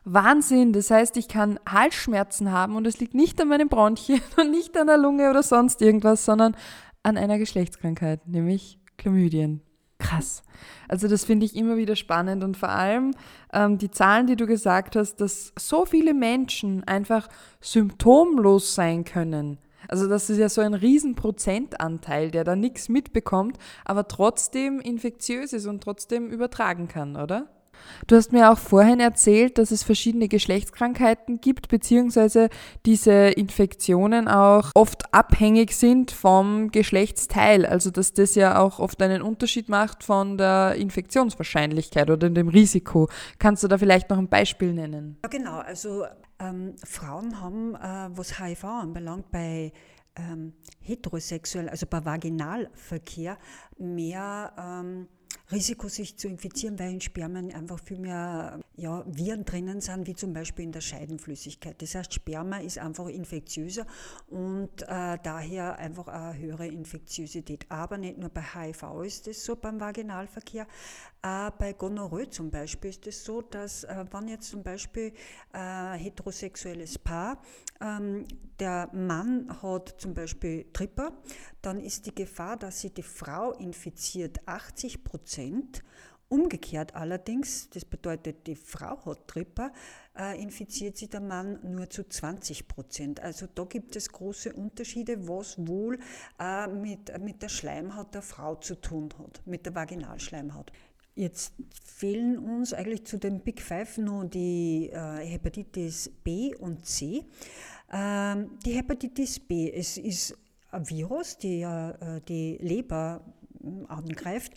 Wahnsinn, 0.04 0.74
das 0.74 0.92
heißt, 0.92 1.16
ich 1.16 1.28
kann 1.28 1.60
Halsschmerzen 1.68 2.52
haben 2.52 2.76
und 2.76 2.86
es 2.86 3.00
liegt 3.00 3.14
nicht 3.14 3.40
an 3.42 3.48
meinem 3.48 3.70
Bronchien 3.70 4.22
und 4.38 4.52
nicht 4.52 4.78
an 4.78 4.88
der 4.88 4.98
Lunge 4.98 5.30
oder 5.30 5.42
sonst 5.42 5.82
irgendwas, 5.82 6.26
sondern 6.26 6.56
an 7.04 7.18
einer 7.18 7.38
Geschlechtskrankheit, 7.38 8.28
nämlich 8.28 8.80
Chlamydien. 8.98 9.62
Krass. 9.98 10.44
Also 10.88 11.08
das 11.08 11.24
finde 11.24 11.46
ich 11.46 11.56
immer 11.56 11.78
wieder 11.78 11.96
spannend 11.96 12.44
und 12.44 12.58
vor 12.58 12.70
allem 12.70 13.12
ähm, 13.54 13.78
die 13.78 13.90
Zahlen, 13.90 14.28
die 14.28 14.36
du 14.36 14.46
gesagt 14.46 14.96
hast, 14.96 15.22
dass 15.22 15.54
so 15.58 15.86
viele 15.86 16.14
Menschen 16.14 16.84
einfach 16.84 17.28
symptomlos 17.62 18.76
sein 18.76 19.06
können. 19.06 19.58
Also 19.88 20.08
das 20.08 20.30
ist 20.30 20.38
ja 20.38 20.50
so 20.50 20.62
ein 20.62 20.74
riesen 20.74 21.16
Prozentanteil, 21.16 22.32
der 22.32 22.44
da 22.44 22.56
nichts 22.56 22.90
mitbekommt, 22.90 23.58
aber 23.86 24.08
trotzdem 24.08 24.80
infektiös 24.80 25.54
ist 25.54 25.68
und 25.68 25.84
trotzdem 25.84 26.30
übertragen 26.30 26.88
kann, 26.88 27.16
oder? 27.16 27.48
Du 28.08 28.16
hast 28.16 28.32
mir 28.32 28.52
auch 28.52 28.58
vorhin 28.58 29.00
erzählt, 29.00 29.58
dass 29.58 29.72
es 29.72 29.84
verschiedene 29.84 30.28
Geschlechtskrankheiten 30.28 31.42
gibt, 31.42 31.70
beziehungsweise 31.70 32.50
diese 32.86 33.12
Infektionen 33.12 34.28
auch 34.28 34.72
oft 34.76 35.14
abhängig 35.14 35.74
sind 35.74 36.12
vom 36.12 36.72
Geschlechtsteil. 36.72 37.66
Also 37.66 37.90
dass 37.90 38.14
das 38.14 38.36
ja 38.36 38.60
auch 38.60 38.80
oft 38.80 39.02
einen 39.02 39.22
Unterschied 39.22 39.70
macht 39.70 40.04
von 40.04 40.38
der 40.38 40.76
Infektionswahrscheinlichkeit 40.76 42.10
oder 42.10 42.30
dem 42.30 42.50
Risiko. 42.50 43.10
Kannst 43.40 43.64
du 43.64 43.68
da 43.68 43.78
vielleicht 43.78 44.10
noch 44.10 44.18
ein 44.18 44.30
Beispiel 44.30 44.74
nennen? 44.74 45.18
Ja, 45.24 45.30
genau. 45.30 45.58
Also 45.58 46.06
ähm, 46.40 46.76
Frauen 46.84 47.42
haben, 47.42 47.76
äh, 47.76 48.18
was 48.18 48.40
HIV 48.40 48.66
anbelangt, 48.66 49.32
bei 49.32 49.72
ähm, 50.16 50.54
heterosexuell, 50.82 51.70
also 51.70 51.86
bei 51.88 52.04
Vaginalverkehr, 52.04 53.38
mehr 53.78 54.54
ähm, 54.58 55.08
Risiko, 55.52 55.88
sich 55.88 56.18
zu 56.18 56.28
infizieren, 56.28 56.80
weil 56.80 56.92
in 56.92 57.02
Spermien 57.02 57.54
einfach 57.54 57.80
viel 57.80 58.00
mehr 58.00 58.60
ja, 58.78 59.04
Viren 59.06 59.46
drinnen 59.46 59.80
sind, 59.80 60.08
wie 60.08 60.16
zum 60.16 60.34
Beispiel 60.34 60.66
in 60.66 60.72
der 60.72 60.82
Scheidenflüssigkeit. 60.82 61.82
Das 61.82 61.94
heißt, 61.94 62.14
Sperma 62.14 62.58
ist 62.58 62.80
einfach 62.80 63.08
infektiöser 63.08 63.86
und 64.28 64.82
äh, 64.84 65.18
daher 65.22 65.78
einfach 65.78 66.08
eine 66.08 66.38
höhere 66.38 66.68
Infektiosität. 66.68 67.66
Aber 67.70 67.98
nicht 67.98 68.18
nur 68.18 68.30
bei 68.30 68.42
HIV 68.42 69.04
ist 69.04 69.28
das 69.28 69.46
so 69.46 69.56
beim 69.56 69.80
Vaginalverkehr, 69.80 70.68
äh, 71.22 71.52
bei 71.58 71.74
Gonorrhoe 71.74 72.30
zum 72.30 72.52
Beispiel 72.52 72.90
ist 72.90 73.08
es 73.08 73.24
so, 73.24 73.42
dass 73.42 73.84
äh, 73.84 74.06
wenn 74.12 74.28
jetzt 74.28 74.50
zum 74.50 74.64
Beispiel 74.64 75.14
äh, 75.54 75.94
heterosexuelles 75.94 77.00
Paar, 77.00 77.42
ähm, 77.82 78.28
der 78.60 78.90
Mann 78.94 79.62
hat 79.62 79.96
zum 80.00 80.14
Beispiel 80.14 80.66
Tripper, 80.72 81.12
dann 81.62 81.80
ist 81.80 82.06
die 82.06 82.16
Gefahr, 82.16 82.58
dass 82.58 82.82
sie 82.82 82.92
die 82.92 83.04
Frau 83.04 83.54
infiziert, 83.54 84.40
80 84.48 85.04
Prozent. 85.04 85.35
Umgekehrt 86.28 86.96
allerdings, 86.96 87.70
das 87.70 87.86
bedeutet, 87.86 88.48
die 88.48 88.56
Frau 88.56 88.98
hat 89.06 89.28
Tripper, 89.28 89.72
äh, 90.18 90.42
infiziert 90.42 90.98
sie 90.98 91.08
der 91.08 91.22
Mann 91.22 91.60
nur 91.62 91.88
zu 91.88 92.04
20 92.04 92.68
Prozent. 92.68 93.20
Also 93.20 93.46
da 93.54 93.64
gibt 93.66 93.96
es 93.96 94.10
große 94.10 94.52
Unterschiede, 94.54 95.28
was 95.28 95.56
wohl 95.68 96.00
äh, 96.40 96.68
mit, 96.68 97.16
mit 97.22 97.44
der 97.44 97.50
Schleimhaut 97.50 98.16
der 98.16 98.24
Frau 98.24 98.56
zu 98.56 98.74
tun 98.74 99.10
hat, 99.20 99.46
mit 99.46 99.68
der 99.68 99.76
Vaginalschleimhaut. 99.76 100.72
Jetzt 101.14 101.54
fehlen 101.84 102.40
uns 102.40 102.74
eigentlich 102.74 103.06
zu 103.06 103.18
den 103.18 103.42
Big 103.42 103.62
Five 103.62 104.00
nur 104.00 104.26
die 104.26 104.90
äh, 104.92 105.26
Hepatitis 105.26 106.10
B 106.24 106.56
und 106.56 106.88
C. 106.88 107.24
Ähm, 107.94 108.58
die 108.66 108.74
Hepatitis 108.74 109.40
B, 109.40 109.72
es 109.72 109.98
ist 109.98 110.36
ein 110.72 110.90
Virus, 110.90 111.38
äh, 111.44 112.20
die 112.28 112.58
Leber 112.60 113.22
angreift 113.88 114.54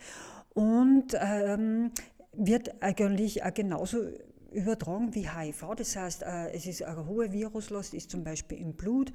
und 0.59 1.17
ähm, 1.21 1.93
wird 2.33 2.83
eigentlich 2.83 3.41
genauso 3.55 3.99
übertragen 4.51 5.15
wie 5.15 5.29
HIV. 5.29 5.75
Das 5.77 5.95
heißt, 5.95 6.23
äh, 6.25 6.51
es 6.51 6.67
ist 6.67 6.83
eine 6.83 7.07
hohe 7.07 7.33
Viruslast, 7.33 7.95
ist 7.95 8.11
zum 8.11 8.25
Beispiel 8.25 8.59
im 8.59 8.73
Blut. 8.73 9.13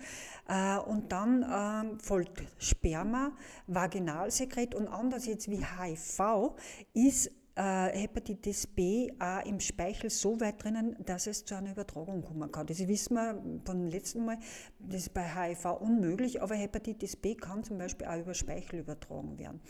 Äh, 0.47 0.77
und 0.77 1.11
dann 1.11 1.43
ähm, 1.43 1.99
folgt 1.99 2.43
Sperma, 2.57 3.33
Vaginalsekret 3.67 4.73
und 4.73 4.87
anders 4.87 5.25
jetzt 5.25 5.49
wie 5.49 5.59
HIV 5.59 6.55
ist 6.93 7.29
äh, 7.55 7.89
Hepatitis 7.99 8.65
B 8.65 9.11
auch 9.19 9.45
im 9.45 9.59
Speichel 9.59 10.09
so 10.09 10.39
weit 10.39 10.63
drinnen, 10.63 10.95
dass 11.05 11.27
es 11.27 11.45
zu 11.45 11.55
einer 11.55 11.71
Übertragung 11.71 12.23
kommen 12.23 12.51
kann. 12.51 12.65
Das 12.65 12.79
wissen 12.87 13.15
wir 13.15 13.41
vom 13.65 13.87
letzten 13.87 14.25
Mal, 14.25 14.37
das 14.79 15.01
ist 15.01 15.13
bei 15.13 15.23
HIV 15.23 15.79
unmöglich, 15.79 16.41
aber 16.41 16.55
Hepatitis 16.55 17.15
B 17.15 17.35
kann 17.35 17.63
zum 17.63 17.77
Beispiel 17.77 18.07
auch 18.07 18.17
über 18.17 18.33
Speichel 18.33 18.79
übertragen 18.79 19.37
werden. 19.37 19.61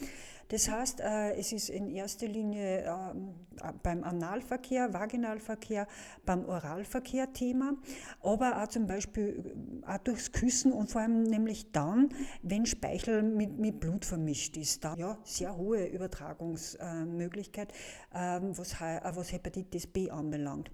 Das 0.49 0.69
heißt, 0.69 0.99
äh, 1.01 1.33
es 1.35 1.51
ist 1.51 1.69
in 1.69 1.89
erster 1.89 2.27
Linie 2.27 2.83
ähm, 2.83 3.33
beim 3.81 4.03
Analverkehr, 4.03 4.93
Vaginalverkehr, 4.93 5.87
beim 6.25 6.45
Oralverkehr 6.45 7.31
Thema, 7.33 7.75
aber 8.21 8.61
auch 8.61 8.67
zum 8.67 8.87
Beispiel 8.87 9.81
äh, 9.85 9.91
auch 9.91 9.97
durchs 9.99 10.31
Küssen 10.31 10.71
und 10.71 10.91
vor 10.91 11.01
allem 11.01 11.23
nämlich 11.23 11.71
dann, 11.71 12.09
wenn 12.41 12.65
Speichel 12.65 13.23
mit, 13.23 13.57
mit 13.57 13.79
Blut 13.79 14.05
vermischt 14.05 14.57
ist. 14.57 14.83
Da 14.83 14.95
ja 14.95 15.17
sehr 15.23 15.55
hohe 15.55 15.85
Übertragungsmöglichkeit 15.85 17.73
ähm, 18.13 18.57
was, 18.57 18.75
was 18.79 19.31
Hepatitis 19.31 19.87
B 19.87 20.09
anbelangt. 20.09 20.71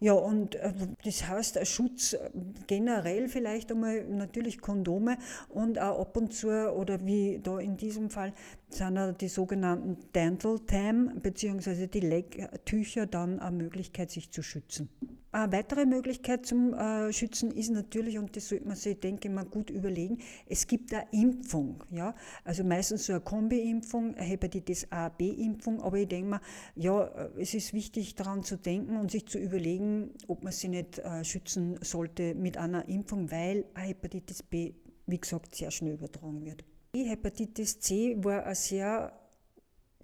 Ja, 0.00 0.12
und 0.12 0.54
äh, 0.54 0.72
das 1.04 1.26
heißt, 1.26 1.66
Schutz 1.66 2.12
äh, 2.12 2.30
generell 2.68 3.28
vielleicht 3.28 3.72
einmal 3.72 4.04
natürlich 4.04 4.60
Kondome 4.60 5.18
und 5.48 5.80
auch 5.80 6.00
ab 6.00 6.16
und 6.16 6.32
zu, 6.32 6.48
oder 6.72 7.04
wie 7.04 7.40
da 7.42 7.58
in 7.58 7.76
diesem 7.76 8.08
Fall, 8.08 8.32
sind 8.70 9.20
die 9.20 9.28
sogenannten 9.28 9.96
Dental 10.14 10.58
Tam, 10.60 11.20
beziehungsweise 11.22 11.88
die 11.88 12.00
Lecktücher 12.00 13.06
dann 13.06 13.40
eine 13.40 13.56
Möglichkeit, 13.56 14.10
sich 14.10 14.30
zu 14.30 14.42
schützen. 14.42 14.88
Eine 15.30 15.52
weitere 15.52 15.84
Möglichkeit 15.84 16.46
zum 16.46 16.72
äh, 16.72 17.12
Schützen 17.12 17.50
ist 17.50 17.70
natürlich, 17.70 18.16
und 18.18 18.34
das 18.34 18.48
sollte 18.48 18.66
man 18.66 18.76
sich, 18.76 18.98
denke 18.98 19.28
ich 19.28 19.34
mal, 19.34 19.44
gut 19.44 19.68
überlegen, 19.68 20.18
es 20.46 20.66
gibt 20.66 20.92
eine 20.94 21.06
Impfung. 21.12 21.84
Ja? 21.90 22.14
Also 22.44 22.64
meistens 22.64 23.04
so 23.04 23.12
eine 23.12 23.20
Kombi-Impfung, 23.20 24.14
eine 24.14 24.24
Hepatitis 24.24 24.90
A, 24.90 25.10
B-Impfung, 25.10 25.82
aber 25.82 25.98
ich 25.98 26.08
denke 26.08 26.30
mal, 26.30 26.40
ja, 26.76 27.28
es 27.38 27.52
ist 27.52 27.74
wichtig 27.74 28.14
daran 28.14 28.42
zu 28.42 28.56
denken 28.56 28.96
und 28.96 29.10
sich 29.10 29.26
zu 29.26 29.38
überlegen, 29.38 30.14
ob 30.28 30.44
man 30.44 30.52
sich 30.52 30.70
nicht 30.70 30.98
äh, 30.98 31.22
schützen 31.24 31.78
sollte 31.82 32.34
mit 32.34 32.56
einer 32.56 32.88
Impfung, 32.88 33.30
weil 33.30 33.66
Hepatitis 33.74 34.42
B, 34.42 34.72
wie 35.06 35.20
gesagt, 35.20 35.54
sehr 35.54 35.70
schnell 35.70 35.94
übertragen 35.94 36.42
wird. 36.46 36.64
Hepatitis 37.04 37.80
C 37.80 38.16
war 38.22 38.44
eine 38.44 38.54
sehr 38.54 39.12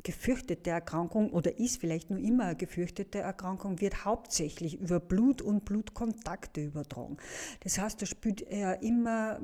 gefürchtete 0.05 0.71
Erkrankung 0.71 1.31
oder 1.33 1.59
ist 1.59 1.81
vielleicht 1.81 2.11
nur 2.11 2.21
immer 2.21 2.45
eine 2.45 2.57
gefürchtete 2.57 3.19
Erkrankung, 3.19 3.81
wird 3.81 4.05
hauptsächlich 4.05 4.79
über 4.79 5.01
Blut 5.01 5.43
und 5.43 5.65
Blutkontakte 5.65 6.63
übertragen. 6.63 7.17
Das 7.65 7.79
heißt, 7.79 8.01
da 8.03 8.07
spielt 8.07 8.43
immer 8.43 9.41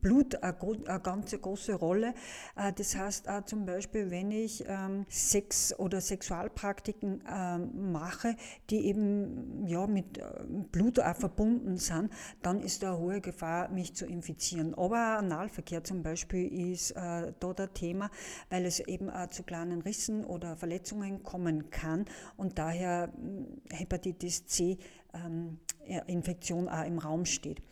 Blut 0.00 0.42
eine, 0.42 0.56
ganz 1.02 1.32
große 1.32 1.74
Rolle. 1.74 2.14
Äh, 2.56 2.72
das 2.72 2.96
heißt 2.96 3.28
auch 3.28 3.44
zum 3.44 3.66
Beispiel, 3.66 4.10
wenn 4.10 4.30
ich 4.30 4.64
ähm, 4.66 5.04
Sex 5.08 5.76
oder 5.78 6.00
Sexualpraktiken 6.00 7.24
ähm, 7.28 7.92
mache, 7.92 8.36
die 8.70 8.86
eben 8.86 9.66
ja, 9.66 9.86
mit 9.86 10.18
äh, 10.18 10.24
Blut 10.70 11.00
auch 11.00 11.16
verbunden 11.16 11.76
sind, 11.76 12.12
dann 12.42 12.60
ist 12.60 12.82
da 12.82 12.90
eine 12.90 12.98
hohe 12.98 13.20
Gefahr, 13.20 13.68
mich 13.70 13.94
zu 13.94 14.06
infizieren. 14.06 14.74
Aber 14.74 15.18
Analverkehr 15.18 15.82
zum 15.82 16.02
Beispiel 16.04 16.72
ist 16.72 16.92
äh, 16.92 17.32
da 17.40 17.52
das 17.52 17.70
Thema, 17.74 18.10
weil 18.50 18.64
es 18.66 18.78
eben 18.80 19.10
auch 19.10 19.28
zu 19.28 19.42
kleinen 19.42 19.79
Rissen 19.82 20.24
oder 20.24 20.56
Verletzungen 20.56 21.22
kommen 21.22 21.70
kann 21.70 22.04
und 22.36 22.58
daher 22.58 23.12
hm, 23.14 23.60
Hepatitis 23.70 24.46
C 24.46 24.78
ähm, 25.14 25.58
Infektion 26.06 26.68
auch 26.68 26.84
im 26.84 26.98
Raum 26.98 27.24
steht. 27.24 27.62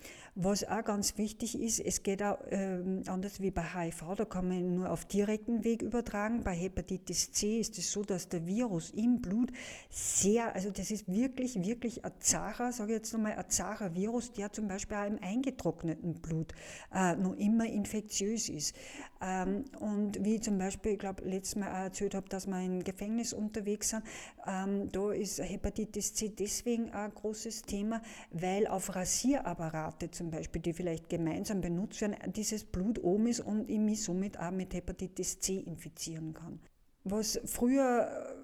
Was 0.40 0.62
auch 0.62 0.84
ganz 0.84 1.18
wichtig 1.18 1.60
ist, 1.60 1.80
es 1.80 2.04
geht 2.04 2.22
auch 2.22 2.38
ähm, 2.50 3.02
anders 3.08 3.40
wie 3.40 3.50
bei 3.50 3.64
HIV, 3.74 4.14
da 4.16 4.24
kann 4.24 4.46
man 4.46 4.76
nur 4.76 4.88
auf 4.88 5.04
direkten 5.04 5.64
Weg 5.64 5.82
übertragen. 5.82 6.44
Bei 6.44 6.54
Hepatitis 6.54 7.32
C 7.32 7.58
ist 7.58 7.76
es 7.76 7.90
so, 7.90 8.04
dass 8.04 8.28
der 8.28 8.46
Virus 8.46 8.90
im 8.90 9.20
Blut 9.20 9.50
sehr, 9.90 10.54
also 10.54 10.70
das 10.70 10.92
ist 10.92 11.08
wirklich, 11.08 11.60
wirklich 11.66 12.04
ein 12.04 12.12
zacher, 12.20 12.70
sage 12.70 12.92
ich 12.92 12.98
jetzt 12.98 13.12
nochmal, 13.12 13.32
ein 13.32 13.50
zacher 13.50 13.96
Virus, 13.96 14.30
der 14.32 14.52
zum 14.52 14.68
Beispiel 14.68 14.96
auch 14.96 15.06
im 15.06 15.18
eingetrockneten 15.20 16.20
Blut 16.20 16.52
äh, 16.94 17.16
noch 17.16 17.34
immer 17.34 17.66
infektiös 17.66 18.48
ist. 18.48 18.76
Ähm, 19.20 19.64
und 19.80 20.24
wie 20.24 20.38
zum 20.38 20.56
Beispiel, 20.56 20.92
ich 20.92 20.98
glaube, 21.00 21.24
letztes 21.24 21.56
Mal 21.56 21.66
erzählt 21.66 22.14
habe, 22.14 22.28
dass 22.28 22.46
wir 22.46 22.64
im 22.64 22.84
Gefängnis 22.84 23.32
unterwegs 23.32 23.88
sind, 23.88 24.04
ähm, 24.46 24.92
da 24.92 25.10
ist 25.10 25.40
Hepatitis 25.40 26.14
C 26.14 26.28
deswegen 26.28 26.92
ein 26.92 27.12
großes 27.12 27.62
Thema, 27.62 28.00
weil 28.30 28.68
auf 28.68 28.94
Rasierapparate 28.94 30.12
zum 30.12 30.27
Beispiel, 30.30 30.62
die 30.62 30.72
vielleicht 30.72 31.08
gemeinsam 31.08 31.60
benutzt 31.60 32.00
werden, 32.00 32.16
dieses 32.32 32.64
Blut 32.64 33.02
oben 33.02 33.26
ist 33.26 33.40
und 33.40 33.68
ich 33.68 33.78
mich 33.78 34.02
somit 34.02 34.38
auch 34.38 34.50
mit 34.50 34.74
Hepatitis 34.74 35.40
C 35.40 35.58
infizieren 35.58 36.34
kann. 36.34 36.60
Was 37.04 37.40
früher 37.44 38.36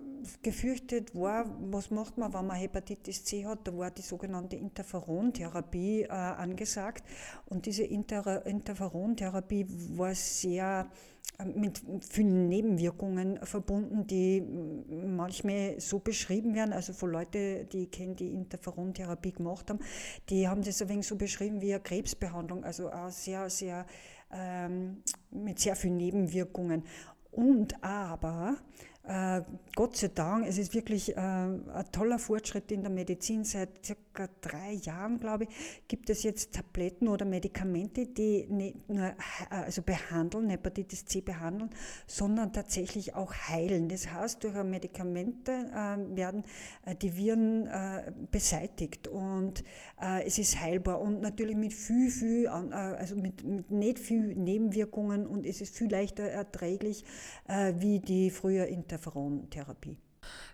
gefürchtet 0.43 1.15
war, 1.15 1.47
was 1.71 1.91
macht 1.91 2.19
man, 2.19 2.33
wenn 2.33 2.47
man 2.47 2.57
Hepatitis 2.57 3.25
C 3.25 3.45
hat, 3.45 3.67
da 3.67 3.77
war 3.77 3.91
die 3.91 4.03
sogenannte 4.03 4.57
Interferontherapie 4.57 6.03
äh, 6.03 6.09
angesagt. 6.09 7.05
Und 7.47 7.67
diese 7.67 7.85
Inter 7.85 8.45
Interferontherapie 8.47 9.67
war 9.97 10.15
sehr 10.15 10.89
äh, 11.39 11.45
mit 11.45 11.83
vielen 12.09 12.49
Nebenwirkungen 12.49 13.39
verbunden, 13.45 14.07
die 14.07 14.41
manchmal 14.41 15.81
so 15.81 15.99
beschrieben 15.99 16.55
werden, 16.55 16.73
also 16.73 16.93
von 16.93 17.11
Leuten, 17.11 17.69
die 17.71 17.85
ich 17.85 17.91
kenne, 17.91 18.15
die 18.15 18.33
Interferontherapie 18.35 19.33
gemacht 19.33 19.71
haben, 19.71 19.81
die 20.29 20.49
haben 20.49 20.63
das 20.63 20.83
ein 20.83 20.89
wenig 20.89 21.07
so 21.07 21.17
beschrieben 21.17 21.61
wie 21.61 21.75
eine 21.75 21.83
Krebsbehandlung, 21.83 22.65
also 22.65 22.91
auch 22.91 23.11
sehr, 23.11 23.51
sehr 23.51 23.87
ähm, 24.33 25.03
mit 25.31 25.59
sehr 25.59 25.77
vielen 25.77 25.97
Nebenwirkungen. 25.97 26.85
Und 27.31 27.83
aber 27.83 28.57
äh, 29.07 29.43
Gott 29.77 29.97
sei 29.97 30.09
Dank, 30.09 30.47
es 30.47 30.57
ist 30.57 30.73
wirklich 30.73 31.15
äh, 31.15 31.21
ein 31.21 31.85
toller 31.93 32.19
Fortschritt 32.19 32.73
in 32.73 32.83
der 32.83 32.91
Medizin. 32.91 33.45
Seit 33.45 33.85
circa 33.85 34.29
drei 34.41 34.73
Jahren, 34.73 35.19
glaube 35.19 35.45
ich, 35.45 35.51
gibt 35.89 36.09
es 36.09 36.23
jetzt 36.23 36.55
Tabletten 36.55 37.09
oder 37.09 37.27
Medikamente, 37.27 38.07
die 38.07 38.47
nicht 38.49 38.89
nur 38.89 39.09
äh, 39.09 39.15
also 39.51 39.83
behandeln, 39.83 40.49
Hepatitis 40.49 41.05
C 41.05 41.21
behandeln, 41.21 41.71
sondern 42.07 42.53
tatsächlich 42.53 43.15
auch 43.15 43.35
heilen. 43.35 43.89
Das 43.89 44.11
heißt, 44.11 44.43
durch 44.43 44.55
Medikamente 44.63 45.53
äh, 45.53 46.17
werden 46.17 46.45
äh, 46.87 46.95
die 46.95 47.17
Viren 47.17 47.67
äh, 47.67 48.13
beseitigt 48.31 49.09
und 49.09 49.65
es 50.27 50.39
ist 50.39 50.61
heilbar 50.61 51.01
und 51.01 51.23
natürlich 51.23 51.57
mit 51.57 51.73
viel, 51.73 52.11
viel, 52.11 52.49
also 52.49 53.17
mit, 53.17 53.43
mit 53.43 53.71
nicht 53.71 53.99
viel 53.99 54.35
Nebenwirkungen 54.35 55.27
und 55.27 55.47
es 55.47 55.63
ist 55.63 55.75
viel 55.75 55.91
leichter 55.91 56.25
erträglich 56.25 57.05
wie 57.79 58.01
die 58.01 58.31
früher 58.31 58.67
in 58.67 58.87
Interferontherapie. 58.95 59.99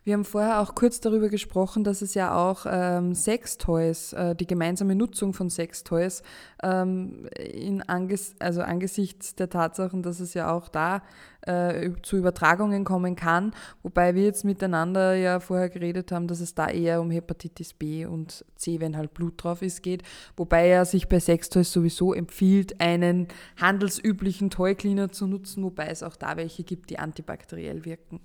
Wir 0.02 0.14
haben 0.14 0.24
vorher 0.24 0.60
auch 0.60 0.74
kurz 0.74 0.98
darüber 0.98 1.28
gesprochen, 1.28 1.84
dass 1.84 2.02
es 2.02 2.14
ja 2.14 2.34
auch 2.34 2.66
ähm, 2.68 3.14
Sextoys, 3.14 4.12
äh, 4.14 4.34
die 4.34 4.46
gemeinsame 4.46 4.96
Nutzung 4.96 5.32
von 5.32 5.48
Sextoys, 5.48 6.24
ähm, 6.62 7.28
in 7.38 7.80
anges 7.82 8.34
also 8.40 8.62
angesichts 8.62 9.36
der 9.36 9.48
Tatsachen, 9.48 10.02
dass 10.02 10.18
es 10.18 10.34
ja 10.34 10.50
auch 10.50 10.68
da 10.68 11.02
äh, 11.42 11.92
zu 12.02 12.16
Übertragungen 12.16 12.82
kommen 12.82 13.14
kann, 13.14 13.52
wobei 13.84 14.16
wir 14.16 14.24
jetzt 14.24 14.44
miteinander 14.44 15.14
ja 15.14 15.38
vorher 15.38 15.68
geredet 15.68 16.10
haben, 16.10 16.26
dass 16.26 16.40
es 16.40 16.56
da 16.56 16.68
eher 16.68 17.00
um 17.00 17.12
Hepatitis 17.12 17.74
B 17.74 18.06
und 18.06 18.44
C, 18.56 18.80
wenn 18.80 18.96
halt 18.96 19.14
Blut 19.14 19.34
drauf 19.44 19.62
ist, 19.62 19.84
geht, 19.84 20.02
wobei 20.36 20.66
er 20.66 20.84
sich 20.84 21.08
bei 21.08 21.20
Sextoys 21.20 21.70
sowieso 21.70 22.12
empfiehlt, 22.12 22.80
einen 22.80 23.28
handelsüblichen 23.60 24.50
Toy 24.50 24.74
Cleaner 24.74 25.12
zu 25.12 25.28
nutzen, 25.28 25.62
wobei 25.62 25.86
es 25.86 26.02
auch 26.02 26.16
da 26.16 26.36
welche 26.36 26.64
gibt, 26.64 26.90
die 26.90 26.98
antibakteriell 26.98 27.84
wirken. 27.84 28.20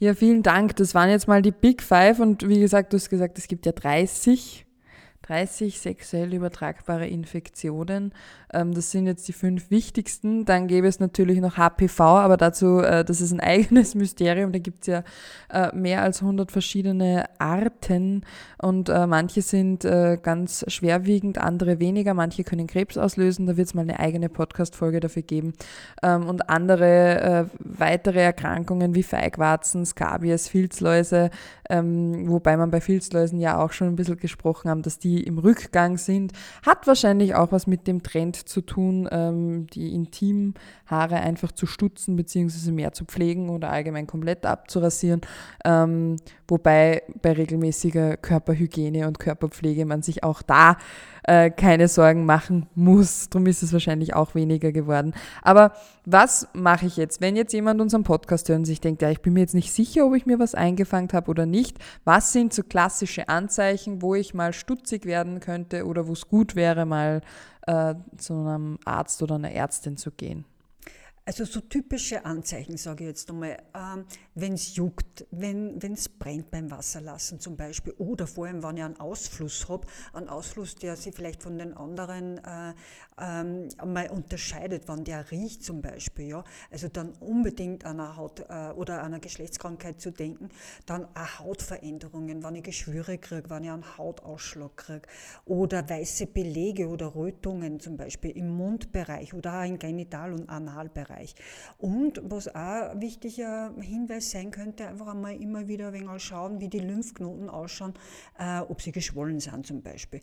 Ja, 0.00 0.14
vielen 0.14 0.42
Dank. 0.42 0.76
Das 0.76 0.94
waren 0.94 1.10
jetzt 1.10 1.26
mal 1.26 1.42
die 1.42 1.50
Big 1.50 1.82
Five 1.82 2.20
und 2.20 2.48
wie 2.48 2.60
gesagt, 2.60 2.92
du 2.92 2.96
hast 2.96 3.10
gesagt, 3.10 3.36
es 3.38 3.48
gibt 3.48 3.66
ja 3.66 3.72
30 3.72 4.64
30 5.28 5.78
sexuell 5.78 6.32
übertragbare 6.32 7.06
Infektionen. 7.06 8.12
Ähm, 8.52 8.72
das 8.72 8.90
sind 8.90 9.06
jetzt 9.06 9.28
die 9.28 9.34
fünf 9.34 9.70
wichtigsten. 9.70 10.46
Dann 10.46 10.68
gäbe 10.68 10.86
es 10.86 11.00
natürlich 11.00 11.40
noch 11.40 11.58
HPV, 11.58 12.00
aber 12.00 12.36
dazu, 12.36 12.80
äh, 12.80 13.04
das 13.04 13.20
ist 13.20 13.32
ein 13.32 13.40
eigenes 13.48 13.94
Mysterium. 13.94 14.52
Da 14.52 14.58
gibt 14.58 14.80
es 14.82 14.86
ja 14.86 15.04
äh, 15.52 15.74
mehr 15.76 16.02
als 16.02 16.22
100 16.22 16.50
verschiedene 16.50 17.26
Arten 17.38 18.24
und 18.60 18.88
äh, 18.88 19.06
manche 19.06 19.42
sind 19.42 19.88
ganz 20.22 20.64
schwerwiegend, 20.68 21.38
andere 21.38 21.78
weniger. 21.78 22.14
Manche 22.14 22.44
können 22.44 22.66
Krebs 22.66 22.96
auslösen. 22.96 23.46
Da 23.46 23.56
wird 23.56 23.68
es 23.68 23.74
mal 23.74 23.82
eine 23.82 23.98
eigene 23.98 24.28
Podcast-Folge 24.28 25.00
dafür 25.00 25.22
geben. 25.22 25.52
Ähm, 26.02 26.26
und 26.26 26.48
andere 26.48 27.50
weitere 27.58 28.20
Erkrankungen 28.20 28.94
wie 28.94 29.02
Feigwarzen, 29.02 29.84
Skabies, 29.86 30.48
Filzläuse, 30.48 31.30
ähm, 31.68 32.28
wobei 32.28 32.56
man 32.56 32.70
bei 32.70 32.80
Filzläusen 32.80 33.40
ja 33.40 33.58
auch 33.58 33.72
schon 33.72 33.88
ein 33.88 33.96
bisschen 33.96 34.16
gesprochen 34.16 34.70
haben, 34.70 34.82
dass 34.82 34.98
die 34.98 35.17
im 35.24 35.38
Rückgang 35.38 35.96
sind. 35.96 36.32
Hat 36.64 36.86
wahrscheinlich 36.86 37.34
auch 37.34 37.52
was 37.52 37.66
mit 37.66 37.86
dem 37.86 38.02
Trend 38.02 38.36
zu 38.48 38.60
tun, 38.60 39.08
ähm, 39.10 39.66
die 39.68 39.94
Intimhaare 39.94 41.16
einfach 41.16 41.52
zu 41.52 41.66
stutzen 41.66 42.16
bzw. 42.16 42.72
mehr 42.72 42.92
zu 42.92 43.04
pflegen 43.04 43.48
oder 43.50 43.70
allgemein 43.70 44.06
komplett 44.06 44.46
abzurasieren. 44.46 45.20
Ähm, 45.64 46.16
wobei 46.46 47.02
bei 47.22 47.32
regelmäßiger 47.32 48.16
Körperhygiene 48.16 49.06
und 49.06 49.18
Körperpflege 49.18 49.84
man 49.84 50.02
sich 50.02 50.24
auch 50.24 50.42
da 50.42 50.76
äh, 51.28 51.50
keine 51.50 51.88
Sorgen 51.88 52.24
machen 52.24 52.66
muss. 52.74 53.28
Darum 53.28 53.46
ist 53.46 53.62
es 53.62 53.74
wahrscheinlich 53.74 54.14
auch 54.14 54.34
weniger 54.34 54.72
geworden. 54.72 55.12
Aber 55.42 55.72
was 56.06 56.48
mache 56.54 56.86
ich 56.86 56.96
jetzt, 56.96 57.20
wenn 57.20 57.36
jetzt 57.36 57.52
jemand 57.52 57.82
unseren 57.82 58.02
Podcast 58.02 58.48
hört 58.48 58.60
und 58.60 58.64
sich 58.64 58.80
denkt, 58.80 59.02
ja, 59.02 59.10
ich 59.10 59.20
bin 59.20 59.34
mir 59.34 59.40
jetzt 59.40 59.54
nicht 59.54 59.70
sicher, 59.70 60.06
ob 60.06 60.14
ich 60.14 60.24
mir 60.24 60.38
was 60.38 60.54
eingefangen 60.54 61.10
habe 61.12 61.30
oder 61.30 61.44
nicht. 61.44 61.76
Was 62.04 62.32
sind 62.32 62.54
so 62.54 62.62
klassische 62.62 63.28
Anzeichen, 63.28 64.00
wo 64.00 64.14
ich 64.14 64.32
mal 64.32 64.54
stutzig 64.54 65.04
werden 65.04 65.40
könnte 65.40 65.84
oder 65.84 66.08
wo 66.08 66.14
es 66.14 66.28
gut 66.28 66.56
wäre, 66.56 66.86
mal 66.86 67.20
äh, 67.66 67.94
zu 68.16 68.32
einem 68.32 68.78
Arzt 68.86 69.22
oder 69.22 69.34
einer 69.34 69.52
Ärztin 69.52 69.98
zu 69.98 70.10
gehen? 70.10 70.46
Also 71.28 71.44
so 71.44 71.60
typische 71.60 72.24
Anzeichen, 72.24 72.78
sage 72.78 73.04
ich 73.04 73.08
jetzt 73.08 73.28
einmal, 73.28 73.58
ähm, 73.74 74.06
wenn 74.34 74.54
es 74.54 74.76
juckt, 74.76 75.26
wenn 75.30 75.76
es 75.78 76.08
brennt 76.08 76.50
beim 76.50 76.70
Wasserlassen 76.70 77.38
zum 77.38 77.54
Beispiel 77.54 77.92
oder 77.98 78.26
vor 78.26 78.46
allem, 78.46 78.62
wenn 78.62 78.78
ich 78.78 78.82
einen 78.82 78.98
Ausfluss 78.98 79.68
habe, 79.68 79.86
einen 80.14 80.30
Ausfluss, 80.30 80.74
der 80.76 80.96
sich 80.96 81.14
vielleicht 81.14 81.42
von 81.42 81.58
den 81.58 81.74
anderen 81.74 82.38
äh, 82.38 82.72
ähm, 83.20 83.68
mal 83.84 84.10
unterscheidet, 84.10 84.88
wenn 84.88 85.04
der 85.04 85.30
riecht 85.30 85.64
zum 85.64 85.80
Beispiel, 85.82 86.28
ja, 86.28 86.44
also 86.70 86.88
dann 86.88 87.12
unbedingt 87.20 87.84
an 87.84 88.00
einer 88.00 88.16
Haut- 88.16 88.46
äh, 88.48 88.70
oder 88.72 89.02
einer 89.02 89.20
Geschlechtskrankheit 89.20 90.00
zu 90.00 90.10
denken, 90.10 90.48
dann 90.86 91.04
auch 91.14 91.38
Hautveränderungen, 91.40 92.42
wenn 92.42 92.54
ich 92.56 92.64
Geschwüre 92.64 93.18
kriege, 93.18 93.50
wenn 93.50 93.64
ich 93.64 93.70
einen 93.70 93.98
Hautausschlag 93.98 94.76
kriege 94.76 95.08
oder 95.44 95.88
weiße 95.88 96.26
Belege 96.26 96.88
oder 96.88 97.14
Rötungen 97.14 97.80
zum 97.80 97.96
Beispiel 97.96 98.30
im 98.30 98.50
Mundbereich 98.50 99.34
oder 99.34 99.60
auch 99.60 99.64
im 99.64 99.78
Genital- 99.78 100.32
und 100.32 100.48
Analbereich. 100.48 100.98
Bereich. 100.98 101.34
Und 101.78 102.20
was 102.24 102.48
auch 102.48 102.90
ein 102.90 103.00
wichtiger 103.00 103.72
Hinweis 103.80 104.30
sein 104.30 104.50
könnte, 104.50 104.86
einfach 104.86 105.08
einmal 105.08 105.40
immer 105.40 105.68
wieder 105.68 105.88
ein 105.88 105.94
wenig 105.94 106.22
schauen, 106.22 106.60
wie 106.60 106.68
die 106.68 106.80
Lymphknoten 106.80 107.48
ausschauen, 107.48 107.94
äh, 108.38 108.60
ob 108.60 108.82
sie 108.82 108.92
geschwollen 108.92 109.40
sind 109.40 109.66
zum 109.66 109.82
Beispiel. 109.82 110.20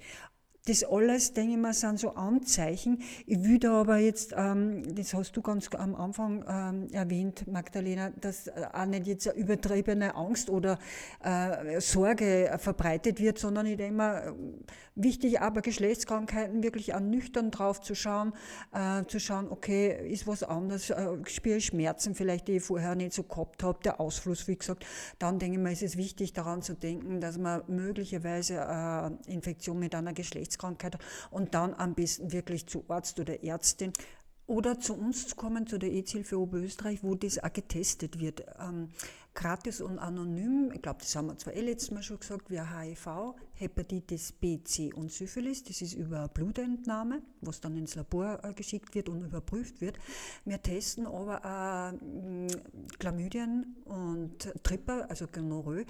Das 0.68 0.84
alles, 0.84 1.32
denke 1.34 1.54
ich 1.54 1.60
mal, 1.60 1.74
sind 1.74 2.00
so 2.00 2.16
Anzeichen. 2.16 3.04
Ich 3.28 3.44
würde 3.44 3.70
aber 3.70 3.98
jetzt, 3.98 4.34
ähm, 4.36 4.82
das 4.96 5.14
hast 5.14 5.38
du 5.38 5.44
ganz 5.44 5.70
am 5.76 5.94
Anfang 5.94 6.44
ähm, 6.48 6.88
erwähnt, 6.92 7.46
Magdalena, 7.48 8.10
dass 8.20 8.48
äh, 8.48 8.66
auch 8.74 8.86
nicht 8.88 9.06
jetzt 9.06 9.28
eine 9.28 9.38
übertriebene 9.38 10.16
Angst 10.16 10.50
oder 10.50 10.80
äh, 11.24 11.80
Sorge 11.80 12.52
verbreitet 12.58 13.20
wird, 13.20 13.38
sondern 13.38 13.68
ich 13.68 13.78
denke 13.78 13.96
mal, 13.96 14.36
wichtig 14.96 15.42
aber 15.42 15.62
Geschlechtskrankheiten 15.62 16.64
wirklich 16.64 16.94
auch 16.94 17.00
nüchtern 17.00 17.52
drauf 17.52 17.82
zu 17.82 17.96
schauen, 17.96 18.34
äh, 18.74 19.06
zu 19.06 19.20
schauen, 19.20 19.50
okay, 19.50 20.10
ist 20.10 20.28
was 20.28 20.44
anderes, 20.44 20.90
äh, 20.90 21.18
spüre 21.26 21.62
Schmerzen 21.62 22.16
vielleicht, 22.16 22.48
die 22.48 22.58
ich 22.58 22.64
vorher 22.64 22.96
nicht 22.96 23.14
so 23.14 23.24
gehabt 23.24 23.64
habe, 23.64 23.80
der 23.84 24.00
Ausfluss, 24.00 24.48
wie 24.48 24.58
gesagt. 24.58 24.86
Dann 25.20 25.40
denke 25.40 25.58
ich 25.58 25.64
mal, 25.64 25.74
ist 25.74 25.84
es 25.84 25.98
wichtig 25.98 26.34
daran 26.34 26.62
zu 26.62 26.76
denken, 26.76 27.20
dass 27.22 27.38
man 27.38 27.64
möglicherweise 27.68 28.56
äh, 28.56 29.32
Infektion 29.32 29.80
mit 29.80 29.96
einer 29.96 30.14
Geschlechtskrankheit 30.14 30.56
Geschlechtskrankheit 30.56 30.98
und 31.32 31.54
dann 31.54 31.74
am 31.74 31.94
besten 31.94 32.32
wirklich 32.32 32.68
zu 32.68 32.84
Arzt 32.88 33.20
oder 33.20 33.44
Ärztin 33.44 33.94
oder 34.48 34.80
zu 34.80 34.94
uns 34.94 35.28
zu 35.28 35.36
kommen, 35.36 35.66
zu 35.66 35.78
der 35.78 35.92
EZ-Hilfe 35.92 36.40
Oberösterreich, 36.40 37.04
wo 37.04 37.16
das 37.16 37.44
auch 37.44 37.52
getestet 37.52 38.20
wird. 38.20 38.46
Gratis 39.36 39.82
und 39.82 40.00
anonym, 40.00 40.72
ich 40.74 40.82
glaube, 40.82 41.00
das 41.02 41.14
haben 41.14 41.28
wir 41.28 41.38
zwar 41.38 41.54
eh 41.54 41.60
letztes 41.60 41.92
Mal 41.92 42.02
schon 42.02 42.20
gesagt, 42.20 42.50
wie 42.50 42.62
HIV, 42.62 43.36
Hepatitis 43.54 44.32
B, 44.32 44.64
C 44.64 44.94
und 44.94 45.12
Syphilis, 45.12 45.62
das 45.62 45.82
ist 45.82 45.94
über 45.94 46.30
Blutentnahme, 46.30 47.22
was 47.42 47.60
dann 47.60 47.76
ins 47.76 47.96
Labor 47.96 48.40
äh, 48.44 48.54
geschickt 48.54 48.96
wird 48.96 49.10
und 49.10 49.22
überprüft 49.22 49.82
wird. 49.82 49.98
Wir 50.46 50.62
testen 50.62 51.06
aber 51.06 51.94
äh, 51.94 52.48
Chlamydien 52.98 53.76
und 53.84 54.40
Tripper, 54.64 55.10
also 55.10 55.28
Gonorrhoe, 55.28 55.82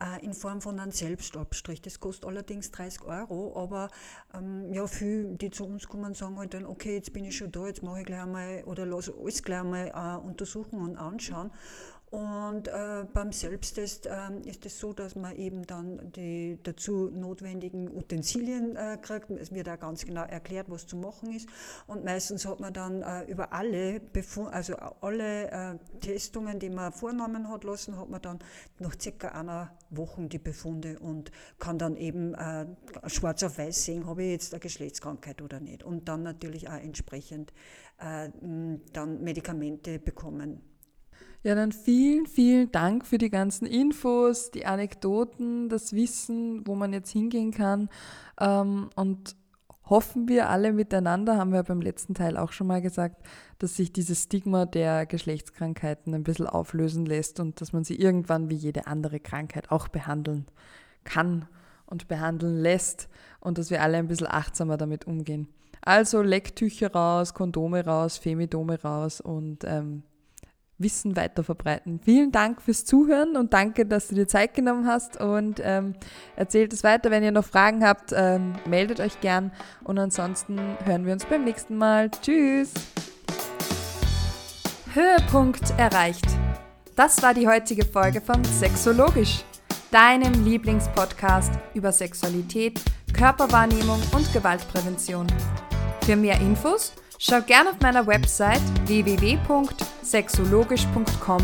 äh, 0.00 0.24
in 0.24 0.32
Form 0.32 0.62
von 0.62 0.80
einem 0.80 0.90
Selbstabstrich. 0.90 1.82
Das 1.82 2.00
kostet 2.00 2.24
allerdings 2.24 2.70
30 2.70 3.02
Euro, 3.02 3.54
aber 3.54 3.90
ähm, 4.32 4.72
ja, 4.72 4.86
viele, 4.86 5.36
die 5.36 5.50
zu 5.50 5.66
uns 5.66 5.86
kommen, 5.86 6.14
sagen 6.14 6.38
halt 6.38 6.54
dann, 6.54 6.64
okay, 6.64 6.94
jetzt 6.94 7.12
bin 7.12 7.26
ich 7.26 7.36
schon 7.36 7.52
da, 7.52 7.66
jetzt 7.66 7.82
mache 7.82 8.00
ich 8.00 8.06
gleich 8.06 8.22
einmal 8.22 8.64
oder 8.64 8.86
lasse 8.86 9.14
alles 9.14 9.42
gleich 9.42 9.60
einmal 9.60 9.88
äh, 9.88 10.26
untersuchen 10.26 10.80
und 10.80 10.96
anschauen. 10.96 11.50
Und 12.10 12.68
äh, 12.68 13.06
beim 13.12 13.32
Selbsttest 13.32 14.06
äh, 14.06 14.12
ist 14.44 14.64
es 14.64 14.78
so, 14.78 14.92
dass 14.92 15.16
man 15.16 15.34
eben 15.34 15.66
dann 15.66 16.12
die 16.12 16.60
dazu 16.62 17.10
notwendigen 17.10 17.88
Utensilien 17.88 18.76
äh, 18.76 18.98
kriegt. 19.02 19.30
Es 19.30 19.52
wird 19.52 19.68
auch 19.68 19.80
ganz 19.80 20.04
genau 20.04 20.22
erklärt, 20.22 20.70
was 20.70 20.86
zu 20.86 20.96
machen 20.96 21.34
ist. 21.34 21.48
Und 21.88 22.04
meistens 22.04 22.46
hat 22.46 22.60
man 22.60 22.72
dann 22.72 23.02
äh, 23.02 23.24
über 23.24 23.52
alle, 23.52 23.98
Befund, 23.98 24.52
also 24.52 24.76
alle 24.76 25.50
äh, 25.50 25.78
Testungen, 26.00 26.60
die 26.60 26.70
man 26.70 26.92
vorgenommen 26.92 27.48
hat 27.48 27.64
lassen, 27.64 27.98
hat 27.98 28.08
man 28.08 28.22
dann 28.22 28.38
nach 28.78 28.94
circa 29.00 29.28
einer 29.28 29.76
Woche 29.90 30.28
die 30.28 30.38
Befunde 30.38 31.00
und 31.00 31.32
kann 31.58 31.78
dann 31.78 31.96
eben 31.96 32.34
äh, 32.34 32.66
schwarz 33.06 33.42
auf 33.42 33.58
weiß 33.58 33.86
sehen, 33.86 34.06
habe 34.06 34.22
ich 34.22 34.30
jetzt 34.30 34.54
eine 34.54 34.60
Geschlechtskrankheit 34.60 35.42
oder 35.42 35.58
nicht. 35.58 35.82
Und 35.82 36.08
dann 36.08 36.22
natürlich 36.22 36.68
auch 36.68 36.74
entsprechend 36.74 37.52
dann 37.96 39.22
Medikamente 39.22 40.00
bekommen. 40.00 40.73
Ja, 41.44 41.54
dann 41.54 41.72
vielen, 41.72 42.26
vielen 42.26 42.72
Dank 42.72 43.04
für 43.04 43.18
die 43.18 43.28
ganzen 43.28 43.66
Infos, 43.66 44.50
die 44.50 44.64
Anekdoten, 44.64 45.68
das 45.68 45.92
Wissen, 45.92 46.66
wo 46.66 46.74
man 46.74 46.94
jetzt 46.94 47.10
hingehen 47.10 47.50
kann. 47.50 47.90
Ähm, 48.40 48.88
und 48.96 49.36
hoffen 49.84 50.26
wir 50.26 50.48
alle 50.48 50.72
miteinander, 50.72 51.36
haben 51.36 51.52
wir 51.52 51.62
beim 51.62 51.82
letzten 51.82 52.14
Teil 52.14 52.38
auch 52.38 52.52
schon 52.52 52.66
mal 52.66 52.80
gesagt, 52.80 53.22
dass 53.58 53.76
sich 53.76 53.92
dieses 53.92 54.22
Stigma 54.22 54.64
der 54.64 55.04
Geschlechtskrankheiten 55.04 56.14
ein 56.14 56.24
bisschen 56.24 56.46
auflösen 56.46 57.04
lässt 57.04 57.38
und 57.40 57.60
dass 57.60 57.74
man 57.74 57.84
sie 57.84 57.96
irgendwann 57.96 58.48
wie 58.48 58.56
jede 58.56 58.86
andere 58.86 59.20
Krankheit 59.20 59.70
auch 59.70 59.88
behandeln 59.88 60.46
kann 61.04 61.46
und 61.84 62.08
behandeln 62.08 62.56
lässt 62.56 63.10
und 63.40 63.58
dass 63.58 63.68
wir 63.68 63.82
alle 63.82 63.98
ein 63.98 64.08
bisschen 64.08 64.28
achtsamer 64.28 64.78
damit 64.78 65.06
umgehen. 65.06 65.48
Also 65.82 66.22
Lecktücher 66.22 66.90
raus, 66.90 67.34
Kondome 67.34 67.84
raus, 67.84 68.16
Femidome 68.16 68.80
raus 68.80 69.20
und 69.20 69.64
ähm, 69.64 70.04
Wissen 70.78 71.16
weiter 71.16 71.44
verbreiten. 71.44 72.00
Vielen 72.04 72.32
Dank 72.32 72.60
fürs 72.60 72.84
Zuhören 72.84 73.36
und 73.36 73.52
danke, 73.52 73.86
dass 73.86 74.08
du 74.08 74.14
dir 74.14 74.26
Zeit 74.26 74.54
genommen 74.54 74.86
hast 74.86 75.20
und 75.20 75.60
ähm, 75.62 75.94
erzählt 76.36 76.72
es 76.72 76.82
weiter. 76.82 77.10
Wenn 77.10 77.22
ihr 77.22 77.32
noch 77.32 77.44
Fragen 77.44 77.84
habt, 77.84 78.12
ähm, 78.14 78.54
meldet 78.66 79.00
euch 79.00 79.20
gern 79.20 79.52
und 79.84 79.98
ansonsten 79.98 80.58
hören 80.84 81.06
wir 81.06 81.12
uns 81.12 81.24
beim 81.26 81.44
nächsten 81.44 81.76
Mal. 81.76 82.10
Tschüss! 82.10 82.72
Höhepunkt 84.92 85.70
erreicht. 85.78 86.26
Das 86.96 87.22
war 87.22 87.34
die 87.34 87.48
heutige 87.48 87.84
Folge 87.84 88.20
von 88.20 88.44
Sexologisch, 88.44 89.44
deinem 89.90 90.44
Lieblingspodcast 90.44 91.52
über 91.74 91.90
Sexualität, 91.90 92.80
Körperwahrnehmung 93.12 94.00
und 94.12 94.32
Gewaltprävention. 94.32 95.26
Für 96.04 96.14
mehr 96.14 96.40
Infos 96.40 96.92
Schau 97.18 97.42
gerne 97.42 97.70
auf 97.70 97.80
meiner 97.80 98.06
Website 98.06 98.62
www.sexologisch.com 98.86 101.42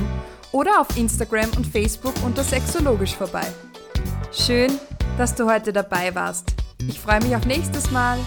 oder 0.53 0.81
auf 0.81 0.97
Instagram 0.97 1.51
und 1.57 1.67
Facebook 1.67 2.15
unter 2.25 2.43
Sexologisch 2.43 3.15
vorbei. 3.15 3.47
Schön, 4.33 4.73
dass 5.17 5.35
du 5.35 5.51
heute 5.51 5.73
dabei 5.73 6.15
warst. 6.15 6.53
Ich 6.89 7.01
freue 7.01 7.23
mich 7.23 7.35
auf 7.37 7.47
nächstes 7.47 7.91
Mal. 7.91 8.19